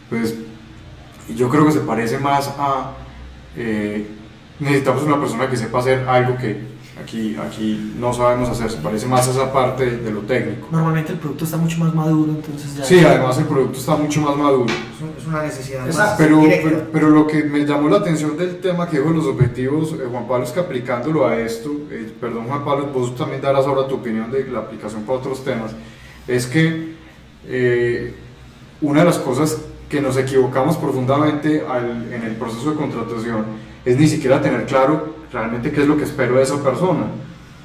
pues 0.09 0.35
yo 1.35 1.49
creo 1.49 1.65
que 1.65 1.71
se 1.71 1.81
parece 1.81 2.17
más 2.17 2.53
a 2.57 2.93
eh, 3.55 4.07
necesitamos 4.59 5.03
una 5.03 5.19
persona 5.19 5.49
que 5.49 5.57
sepa 5.57 5.79
hacer 5.79 6.07
algo 6.07 6.37
que 6.37 6.61
aquí, 7.01 7.35
aquí 7.38 7.93
no 7.99 8.13
sabemos 8.13 8.49
hacer, 8.49 8.69
se 8.71 8.77
parece 8.77 9.05
más 9.07 9.27
a 9.27 9.31
esa 9.31 9.51
parte 9.53 9.85
de, 9.97 10.12
lo 10.12 10.21
técnico. 10.21 10.67
Normalmente 10.71 11.13
el 11.13 11.19
producto 11.19 11.45
está 11.45 11.57
mucho 11.57 11.77
más 11.79 11.93
maduro, 11.93 12.31
entonces 12.31 12.75
ya. 12.75 12.83
Sí, 12.83 12.99
además 12.99 13.38
el 13.38 13.45
producto 13.45 13.79
está 13.79 13.95
mucho 13.95 14.21
más 14.21 14.35
maduro. 14.35 14.65
Es 14.65 15.01
un- 15.01 15.09
Es 15.19 15.25
una 15.27 15.43
necesidad 15.43 15.85
Exacto, 15.85 16.09
más 16.09 16.17
Pero, 16.17 16.41
pero, 16.63 16.83
pero 16.91 17.09
lo 17.09 17.27
que 17.27 17.43
me 17.43 17.65
llamó 17.65 17.89
la 17.89 17.97
atención 17.97 18.35
del 18.38 18.59
tema 18.59 18.88
que 18.89 18.97
dijo 18.97 19.09
de 19.12 19.17
los 19.17 19.25
objetivos, 19.25 19.93
eh, 19.93 20.05
Juan 20.09 20.27
Pablo, 20.27 20.43
es 20.45 20.51
que 20.51 20.59
aplicándolo 20.59 21.27
a 21.27 21.38
esto, 21.39 21.71
eh, 21.91 22.12
perdón 22.19 22.45
Juan 22.47 22.63
Pablo, 22.65 22.88
vos 22.93 23.15
también 23.15 23.41
darás 23.41 23.65
ahora 23.65 23.88
tu 23.88 23.95
opinión 23.95 24.31
de 24.31 24.45
la 24.49 24.59
aplicación 24.59 25.03
para 25.03 25.19
otros 25.19 25.43
temas, 25.43 25.71
es 26.27 26.45
que 26.47 26.93
eh, 27.47 28.13
una 28.81 28.99
de 29.01 29.05
las 29.05 29.17
cosas 29.19 29.57
que 29.89 30.01
nos 30.01 30.17
equivocamos 30.17 30.77
profundamente 30.77 31.63
al- 31.67 32.12
en 32.13 32.23
el 32.23 32.35
proceso 32.35 32.71
de 32.71 32.77
contratación 32.77 33.45
es 33.85 33.97
ni 33.97 34.07
siquiera 34.07 34.41
tener 34.41 34.65
claro 34.65 35.15
realmente 35.31 35.71
qué 35.71 35.81
es 35.81 35.87
lo 35.87 35.97
que 35.97 36.03
espero 36.03 36.35
de 36.35 36.43
esa 36.43 36.61
persona. 36.63 37.05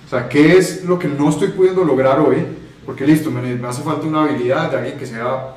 O 0.07 0.09
sea, 0.09 0.29
qué 0.29 0.57
es 0.57 0.85
lo 0.85 0.98
que 0.98 1.09
no 1.09 1.29
estoy 1.31 1.48
pudiendo 1.48 1.85
lograr 1.85 2.20
hoy, 2.20 2.46
porque 2.85 3.07
listo, 3.07 3.31
me, 3.31 3.40
me 3.55 3.68
hace 3.68 3.83
falta 3.83 4.07
una 4.07 4.24
habilidad 4.24 4.70
de 4.70 4.77
alguien 4.77 4.98
que 4.98 5.07
sea 5.07 5.55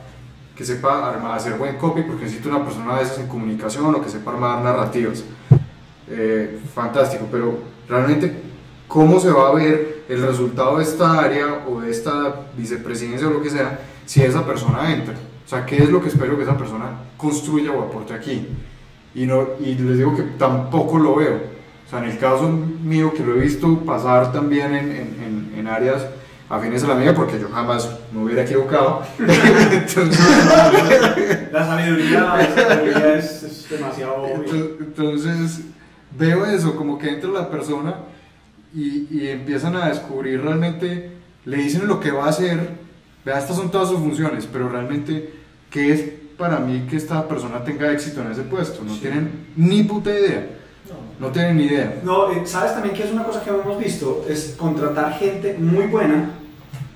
que 0.58 0.66
sepa 0.66 1.10
armar, 1.10 1.38
hacer 1.38 1.54
buen 1.54 1.78
copy, 1.78 2.02
porque 2.02 2.24
necesito 2.24 2.50
una 2.50 2.66
persona 2.66 2.98
de 2.98 3.04
esas 3.04 3.20
en 3.20 3.28
comunicación 3.28 3.94
o 3.94 4.02
que 4.02 4.10
sepa 4.10 4.32
armar 4.32 4.64
narrativas. 4.64 5.24
Eh, 6.10 6.60
fantástico, 6.74 7.28
pero 7.32 7.60
realmente, 7.88 8.34
¿cómo 8.88 9.20
se 9.20 9.30
va 9.30 9.50
a 9.50 9.54
ver 9.54 10.04
el 10.10 10.26
resultado 10.26 10.78
de 10.78 10.84
esta 10.84 11.20
área 11.20 11.66
o 11.68 11.82
de 11.82 11.92
esta 11.92 12.48
vicepresidencia 12.58 13.28
o 13.28 13.32
lo 13.32 13.42
que 13.44 13.52
sea 13.52 13.80
si 14.06 14.24
esa 14.24 14.46
persona 14.46 14.92
entra? 14.92 15.14
O 15.14 15.50
sea, 15.50 15.64
¿qué 15.64 15.78
es 15.78 15.90
lo 15.90 16.02
que 16.02 16.08
espero 16.08 16.36
que 16.36 16.44
esa 16.44 16.58
persona 16.58 17.04
construya 17.18 17.72
o 17.72 17.84
aporte 17.84 18.14
aquí? 18.14 18.48
Y, 19.14 19.26
no, 19.28 19.48
y 19.60 19.76
les 19.76 19.98
digo 19.98 20.16
que 20.16 20.24
tampoco 20.24 20.98
lo 20.98 21.16
veo. 21.16 21.57
O 21.88 21.90
sea, 21.90 22.00
en 22.04 22.10
el 22.12 22.18
caso 22.18 22.50
mío, 22.84 23.14
que 23.14 23.24
lo 23.24 23.36
he 23.36 23.40
visto 23.40 23.80
pasar 23.86 24.32
también 24.34 24.74
en, 24.76 24.92
en, 24.92 25.54
en, 25.58 25.68
áreas 25.68 26.06
afines 26.50 26.84
a 26.84 26.88
la 26.90 26.96
mía, 26.96 27.14
porque 27.16 27.40
yo 27.40 27.48
jamás 27.50 27.90
me 28.14 28.24
hubiera 28.24 28.44
equivocado. 28.44 29.04
Entonces, 29.20 30.20
La 31.52 31.66
sabiduría, 31.66 32.20
la 32.22 32.56
sabiduría 32.56 33.16
es, 33.18 33.44
es 33.44 33.70
demasiado 33.70 34.16
obvia. 34.24 34.52
Ento- 34.52 34.76
Entonces, 34.80 35.62
veo 36.18 36.46
eso, 36.46 36.76
como 36.76 36.98
que 36.98 37.10
entra 37.10 37.30
la 37.30 37.50
persona 37.50 37.96
y, 38.76 39.08
y 39.10 39.30
empiezan 39.30 39.76
a 39.76 39.88
descubrir 39.90 40.42
realmente, 40.42 41.12
le 41.46 41.58
dicen 41.58 41.88
lo 41.88 42.00
que 42.00 42.12
va 42.12 42.26
a 42.26 42.30
hacer, 42.30 42.70
vea, 43.26 43.40
estas 43.40 43.56
son 43.56 43.72
todas 43.72 43.90
sus 43.90 44.00
funciones, 44.00 44.48
pero 44.52 44.68
realmente, 44.70 45.34
¿qué 45.70 45.94
es 45.94 46.04
para 46.38 46.60
mí 46.60 46.86
que 46.90 46.98
esta 46.98 47.28
persona 47.28 47.64
tenga 47.64 47.92
éxito 47.92 48.22
en 48.22 48.32
ese 48.32 48.42
puesto? 48.44 48.84
No 48.84 48.94
tienen 48.98 49.48
ni 49.56 49.84
puta 49.84 50.12
idea, 50.12 50.48
no 51.20 51.28
tienen 51.30 51.58
ni 51.58 51.64
idea. 51.64 52.00
No, 52.04 52.32
eh, 52.32 52.42
sabes 52.46 52.74
también 52.74 52.96
que 52.96 53.04
es 53.04 53.12
una 53.12 53.24
cosa 53.24 53.44
que 53.44 53.50
hemos 53.50 53.80
visto, 53.80 54.26
es 54.30 54.56
contratar 54.58 55.14
gente 55.14 55.56
muy 55.58 55.88
buena 55.88 56.32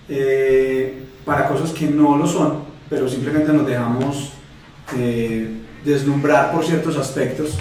eh, 0.07 1.05
para 1.25 1.47
cosas 1.47 1.71
que 1.71 1.87
no 1.87 2.17
lo 2.17 2.27
son, 2.27 2.63
pero 2.89 3.07
simplemente 3.07 3.51
nos 3.51 3.65
dejamos 3.65 4.33
eh, 4.97 5.57
deslumbrar 5.83 6.51
por 6.51 6.63
ciertos 6.63 6.97
aspectos. 6.97 7.57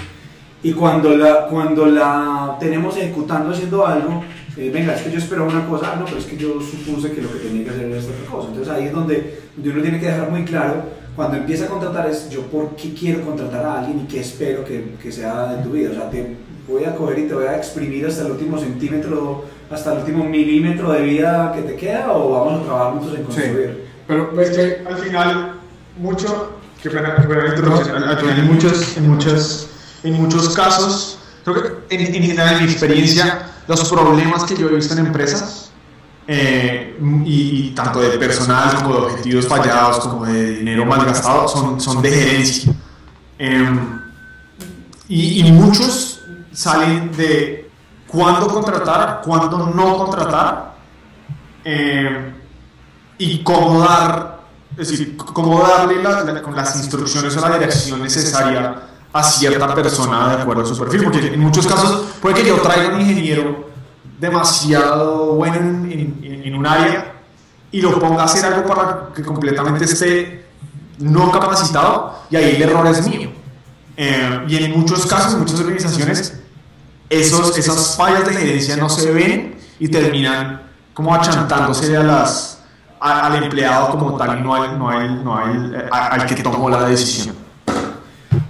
Y 0.62 0.72
cuando 0.72 1.16
la, 1.16 1.46
cuando 1.46 1.86
la 1.86 2.58
tenemos 2.60 2.94
ejecutando, 2.98 3.52
haciendo 3.52 3.86
algo, 3.86 4.22
venga, 4.56 4.94
es 4.94 5.02
que 5.02 5.10
yo 5.10 5.18
esperaba 5.18 5.48
una 5.48 5.66
cosa, 5.66 5.92
ah, 5.92 5.96
no, 5.98 6.04
pero 6.04 6.18
es 6.18 6.26
que 6.26 6.36
yo 6.36 6.60
supuse 6.60 7.12
que 7.12 7.22
lo 7.22 7.32
que 7.32 7.38
tenía 7.38 7.64
que 7.64 7.70
hacer 7.70 7.86
era 7.86 7.98
esta 7.98 8.12
otra 8.12 8.30
cosa. 8.30 8.48
Entonces 8.48 8.74
ahí 8.74 8.86
es 8.86 8.92
donde, 8.92 9.40
donde 9.56 9.70
uno 9.70 9.80
tiene 9.80 9.98
que 9.98 10.06
dejar 10.06 10.30
muy 10.30 10.44
claro, 10.44 10.82
cuando 11.16 11.36
empieza 11.36 11.64
a 11.64 11.68
contratar, 11.68 12.08
es 12.08 12.30
yo 12.30 12.42
por 12.42 12.76
qué 12.76 12.94
quiero 12.94 13.22
contratar 13.24 13.64
a 13.64 13.80
alguien 13.80 14.00
y 14.00 14.04
qué 14.04 14.20
espero 14.20 14.64
que, 14.64 14.96
que 15.02 15.12
sea 15.12 15.54
de 15.54 15.62
tu 15.62 15.70
vida. 15.70 15.90
O 15.90 15.94
sea, 15.94 16.10
te 16.10 16.36
voy 16.68 16.84
a 16.84 16.94
coger 16.94 17.18
y 17.20 17.28
te 17.28 17.34
voy 17.34 17.46
a 17.46 17.56
exprimir 17.56 18.06
hasta 18.06 18.24
el 18.24 18.32
último 18.32 18.58
centímetro, 18.58 19.44
hasta 19.70 19.92
el 19.92 19.98
último 20.00 20.24
milímetro 20.24 20.92
de 20.92 21.02
vida 21.02 21.52
que 21.54 21.62
te 21.62 21.76
queda 21.76 22.12
o 22.12 22.30
vamos 22.30 22.60
a 22.60 22.64
trabajar 22.64 22.92
juntos 22.92 23.18
en 23.18 23.24
construir. 23.24 23.84
Pero 24.06 24.40
Es 24.40 24.50
que 24.50 24.82
al 24.86 24.96
final, 24.96 25.54
mucho, 25.98 26.58
que 26.82 26.90
pena, 26.90 27.16
que 27.16 27.28
pena 27.28 27.42
al, 27.42 28.04
al 28.04 28.18
final 28.18 28.38
en 28.38 28.46
muchos, 28.46 28.96
en, 28.96 29.08
muchos, 29.08 29.68
en 30.02 30.14
muchos 30.14 30.48
casos, 30.50 31.18
creo 31.44 31.86
que 31.88 31.94
en, 31.94 32.14
en 32.14 32.22
general 32.22 32.56
en 32.56 32.64
mi 32.64 32.70
experiencia, 32.70 33.50
los 33.68 33.88
problemas 33.88 34.44
que 34.44 34.56
yo 34.56 34.68
he 34.68 34.74
visto 34.74 34.94
en 34.94 35.06
empresas, 35.06 35.59
eh, 36.32 36.96
y, 37.24 37.66
y 37.66 37.70
tanto 37.74 38.00
de 38.00 38.10
personal 38.18 38.76
como 38.84 38.94
de 38.94 39.00
objetivos 39.06 39.48
fallados, 39.48 39.98
como 39.98 40.26
de 40.26 40.58
dinero 40.58 40.84
malgastado, 40.86 41.48
son, 41.48 41.80
son 41.80 42.00
de 42.00 42.10
gerencia. 42.12 42.72
Em, 43.36 44.00
y, 45.08 45.40
y 45.48 45.50
muchos 45.52 46.20
salen 46.52 47.10
de 47.16 47.68
cuándo 48.06 48.46
contratar, 48.46 49.22
cuándo 49.24 49.72
no 49.74 49.96
contratar, 49.96 50.76
eh, 51.64 52.32
y 53.18 53.42
cómo 53.42 53.80
dar, 53.80 54.40
es 54.78 54.88
decir, 54.88 55.16
cómo 55.16 55.60
darle 55.66 56.00
la- 56.02 56.22
la- 56.22 56.42
con 56.42 56.54
las 56.54 56.76
instrucciones 56.76 57.36
o 57.36 57.40
la 57.40 57.58
dirección 57.58 58.00
necesaria 58.02 58.82
a 59.12 59.22
cierta 59.24 59.74
persona 59.74 60.36
de 60.36 60.42
acuerdo 60.42 60.62
a 60.62 60.66
su 60.66 60.78
perfil, 60.78 61.02
porque 61.04 61.26
en 61.34 61.40
muchos 61.40 61.66
casos 61.66 62.04
puede 62.22 62.36
que 62.36 62.46
yo 62.48 62.56
traiga 62.60 62.94
un 62.94 63.00
ingeniero 63.00 63.69
demasiado 64.20 65.34
bueno 65.34 65.56
en, 65.56 66.54
un 66.54 66.66
área 66.66 67.14
y 67.72 67.80
lo 67.80 67.98
ponga 67.98 68.22
a 68.22 68.24
hacer 68.26 68.44
algo 68.44 68.68
para 68.68 69.08
que 69.14 69.22
completamente 69.22 69.84
esté 69.84 70.46
no 70.98 71.30
capacitado 71.32 72.18
y 72.28 72.36
ahí 72.36 72.56
el 72.56 72.62
error 72.62 72.86
es 72.88 73.06
mío. 73.08 73.30
Eh, 73.96 74.44
y 74.48 74.56
en 74.56 74.78
muchos 74.78 75.06
casos, 75.06 75.34
en 75.34 75.40
muchas 75.40 75.60
organizaciones, 75.60 76.38
esos, 77.08 77.56
esas 77.56 77.96
fallas 77.96 78.26
de 78.26 78.34
gerencia 78.34 78.76
no 78.76 78.88
se 78.88 79.10
ven 79.10 79.56
y 79.78 79.88
terminan 79.88 80.62
como 80.92 81.14
achantándose 81.14 81.96
a 81.96 82.02
las, 82.02 82.62
al 83.00 83.42
empleado 83.42 83.90
como 83.90 84.16
tal 84.16 84.38
y 84.38 84.42
no 84.42 84.54
al, 84.54 84.78
no 84.78 84.90
al, 84.90 85.24
no 85.24 85.36
al, 85.36 85.74
eh, 85.74 85.88
al 85.90 86.26
que 86.26 86.42
tomó 86.42 86.68
la 86.68 86.84
decisión. 86.84 87.36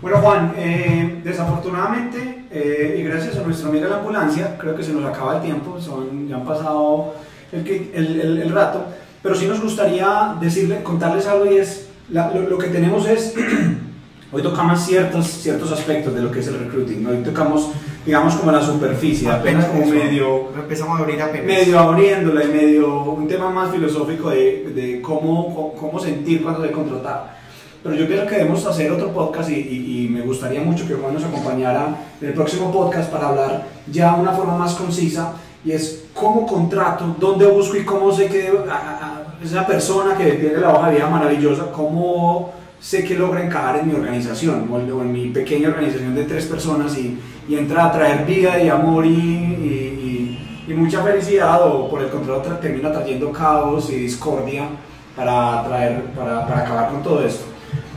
Bueno, 0.03 0.19
Juan, 0.19 0.55
eh, 0.57 1.21
desafortunadamente, 1.23 2.45
eh, 2.51 2.97
y 2.99 3.03
gracias 3.03 3.37
a 3.37 3.43
nuestro 3.43 3.69
amigo 3.69 3.85
de 3.85 3.91
la 3.91 3.97
ambulancia, 3.99 4.57
creo 4.59 4.75
que 4.75 4.83
se 4.83 4.93
nos 4.93 5.05
acaba 5.05 5.37
el 5.37 5.43
tiempo, 5.43 5.79
son, 5.79 6.27
ya 6.27 6.37
han 6.37 6.45
pasado 6.45 7.15
el, 7.53 7.67
el, 7.95 8.21
el- 8.21 8.39
el 8.43 8.51
rato, 8.51 8.85
pero 9.23 9.35
sí 9.35 9.47
nos 9.47 9.61
gustaría 9.63 10.35
decirle, 10.41 10.83
contarles 10.83 11.27
algo 11.27 11.45
y 11.53 11.59
es, 11.59 11.89
la- 12.11 12.31
lo, 12.33 12.43
lo 12.49 12.57
que 12.57 12.69
tenemos 12.69 13.07
es, 13.07 13.35
hoy 14.33 14.43
tocamos 14.43 14.81
ciertos, 14.81 15.27
ciertos 15.27 15.71
aspectos 15.71 16.15
de 16.15 16.23
lo 16.23 16.31
que 16.31 16.41
es 16.41 16.47
el 16.49 16.59
recruiting, 16.61 17.07
hoy 17.07 17.19
tocamos, 17.19 17.71
digamos, 18.07 18.37
como 18.37 18.53
la 18.53 18.63
superficie, 18.63 19.29
apenas 19.31 19.67
como 19.67 19.83
eso. 19.83 19.93
medio 19.95 20.49
Empezamos 20.59 20.99
a 20.99 21.03
abrir 21.03 21.21
apenas. 21.21 21.47
medio 21.47 21.79
abriéndola 21.79 22.43
y 22.45 22.49
medio 22.49 23.03
un 23.05 23.29
tema 23.29 23.51
más 23.51 23.71
filosófico 23.71 24.31
de, 24.31 24.73
de 24.75 25.03
cómo, 25.03 25.55
cómo, 25.55 25.73
cómo 25.75 26.01
sentir 26.01 26.43
cuando 26.43 26.63
se 26.65 26.71
contratar. 26.73 27.39
Pero 27.83 27.95
yo 27.95 28.07
pienso 28.07 28.27
que 28.27 28.37
debemos 28.37 28.65
hacer 28.67 28.91
otro 28.93 29.09
podcast 29.13 29.49
y, 29.51 30.09
me 30.11 30.21
gustaría 30.23 30.61
mucho 30.61 30.87
que 30.87 30.95
Juan 30.95 31.15
nos 31.15 31.25
acompañara 31.25 31.97
en 32.21 32.29
el 32.29 32.35
próximo 32.35 32.71
podcast 32.71 33.11
para 33.11 33.29
hablar 33.29 33.65
ya 33.91 34.15
de 34.17 34.21
una 34.23 34.33
forma 34.33 34.57
más 34.57 34.75
concisa 34.75 35.33
y 35.65 35.73
es 35.73 36.05
cómo 36.15 36.47
contrato, 36.47 37.17
dónde 37.19 37.47
busco 37.47 37.77
y 37.77 37.85
cómo 37.85 38.13
sé 38.13 38.27
que 38.27 38.49
a- 38.69 38.75
a- 38.75 39.45
esa 39.45 39.67
persona 39.67 40.15
que 40.17 40.33
tiene 40.33 40.59
la 40.59 40.75
hoja 40.75 40.89
de 40.91 40.97
vida 40.97 41.09
maravillosa, 41.09 41.73
cómo 41.73 42.53
sé 42.79 43.03
que 43.05 43.15
logra 43.15 43.43
encajar 43.45 43.77
en 43.79 43.89
mi 43.89 43.95
organización 43.95 44.69
o 44.71 44.79
en, 45.03 45.13
mi 45.13 45.29
pequeña 45.29 45.69
organización 45.71 46.15
de 46.15 46.25
tres 46.25 46.45
personas 46.47 46.97
y, 46.99 47.19
entra 47.49 47.87
a 47.87 47.93
traer 47.93 48.25
vida 48.27 48.63
y 48.63 48.69
amor 48.69 49.05
y, 49.07 50.39
mucha 50.77 51.03
felicidad 51.03 51.67
o 51.67 51.89
por 51.91 52.01
el 52.01 52.09
contrario 52.11 52.43
tra- 52.45 52.61
termina 52.61 52.93
trayendo 52.93 53.33
caos 53.33 53.91
y 53.91 53.97
discordia 53.97 54.69
para, 55.17 55.65
traer, 55.65 56.03
para 56.17 56.43
acabar 56.59 56.91
con 56.91 57.03
todo 57.03 57.25
esto. 57.27 57.50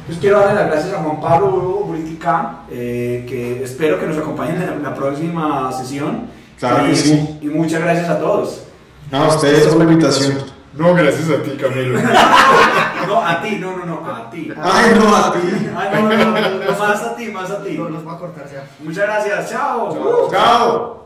Entonces 0.04 0.20
quiero 0.22 0.40
darle 0.40 0.56
las 0.56 0.68
gracias 0.70 0.94
a 0.94 0.98
Juan 1.02 1.22
Pablo 1.22 1.48
Buritica, 1.86 2.58
eh, 2.70 3.26
que 3.28 3.64
espero 3.64 4.00
que 4.00 4.06
nos 4.06 4.18
acompañen 4.18 4.62
en 4.62 4.84
la 4.84 4.94
próxima 4.94 5.72
sesión. 5.72 6.28
Claro 6.60 6.84
que 6.86 6.92
Y- 6.92 6.96
sí. 6.96 7.40
Y 7.42 7.46
muchas 7.48 7.82
gracias 7.82 8.10
a 8.10 8.20
todos. 8.20 8.64
No, 9.12 9.24
a 9.24 9.28
ustedes 9.30 9.68
por 9.68 9.78
la 9.78 9.84
invitación. 9.86 10.38
No, 10.74 10.94
gracias 10.94 11.30
a 11.30 11.42
ti, 11.42 11.52
Camilo. 11.60 12.00
No, 13.08 13.20
a 13.20 13.42
ti, 13.42 13.58
no, 13.60 13.76
no, 13.78 13.86
no, 13.86 14.06
a 14.16 14.30
ti. 14.30 14.50
Ay, 14.62 14.94
no, 14.96 15.14
a 15.16 15.34
ti. 15.34 15.40
Ay, 15.76 15.90
no, 15.94 16.10
no, 16.10 16.18
no, 16.18 16.32
no, 16.66 16.80
más 16.80 17.02
a 17.04 17.16
ti, 17.16 17.26
más 17.28 17.52
a 17.52 17.62
ti. 17.62 17.74
Los 17.76 18.08
va 18.08 18.14
a 18.14 18.18
cortar 18.18 18.46
ya. 18.52 18.66
Muchas 18.80 19.04
gracias, 19.04 19.52
chao. 19.52 20.30
Chao. 20.32 21.03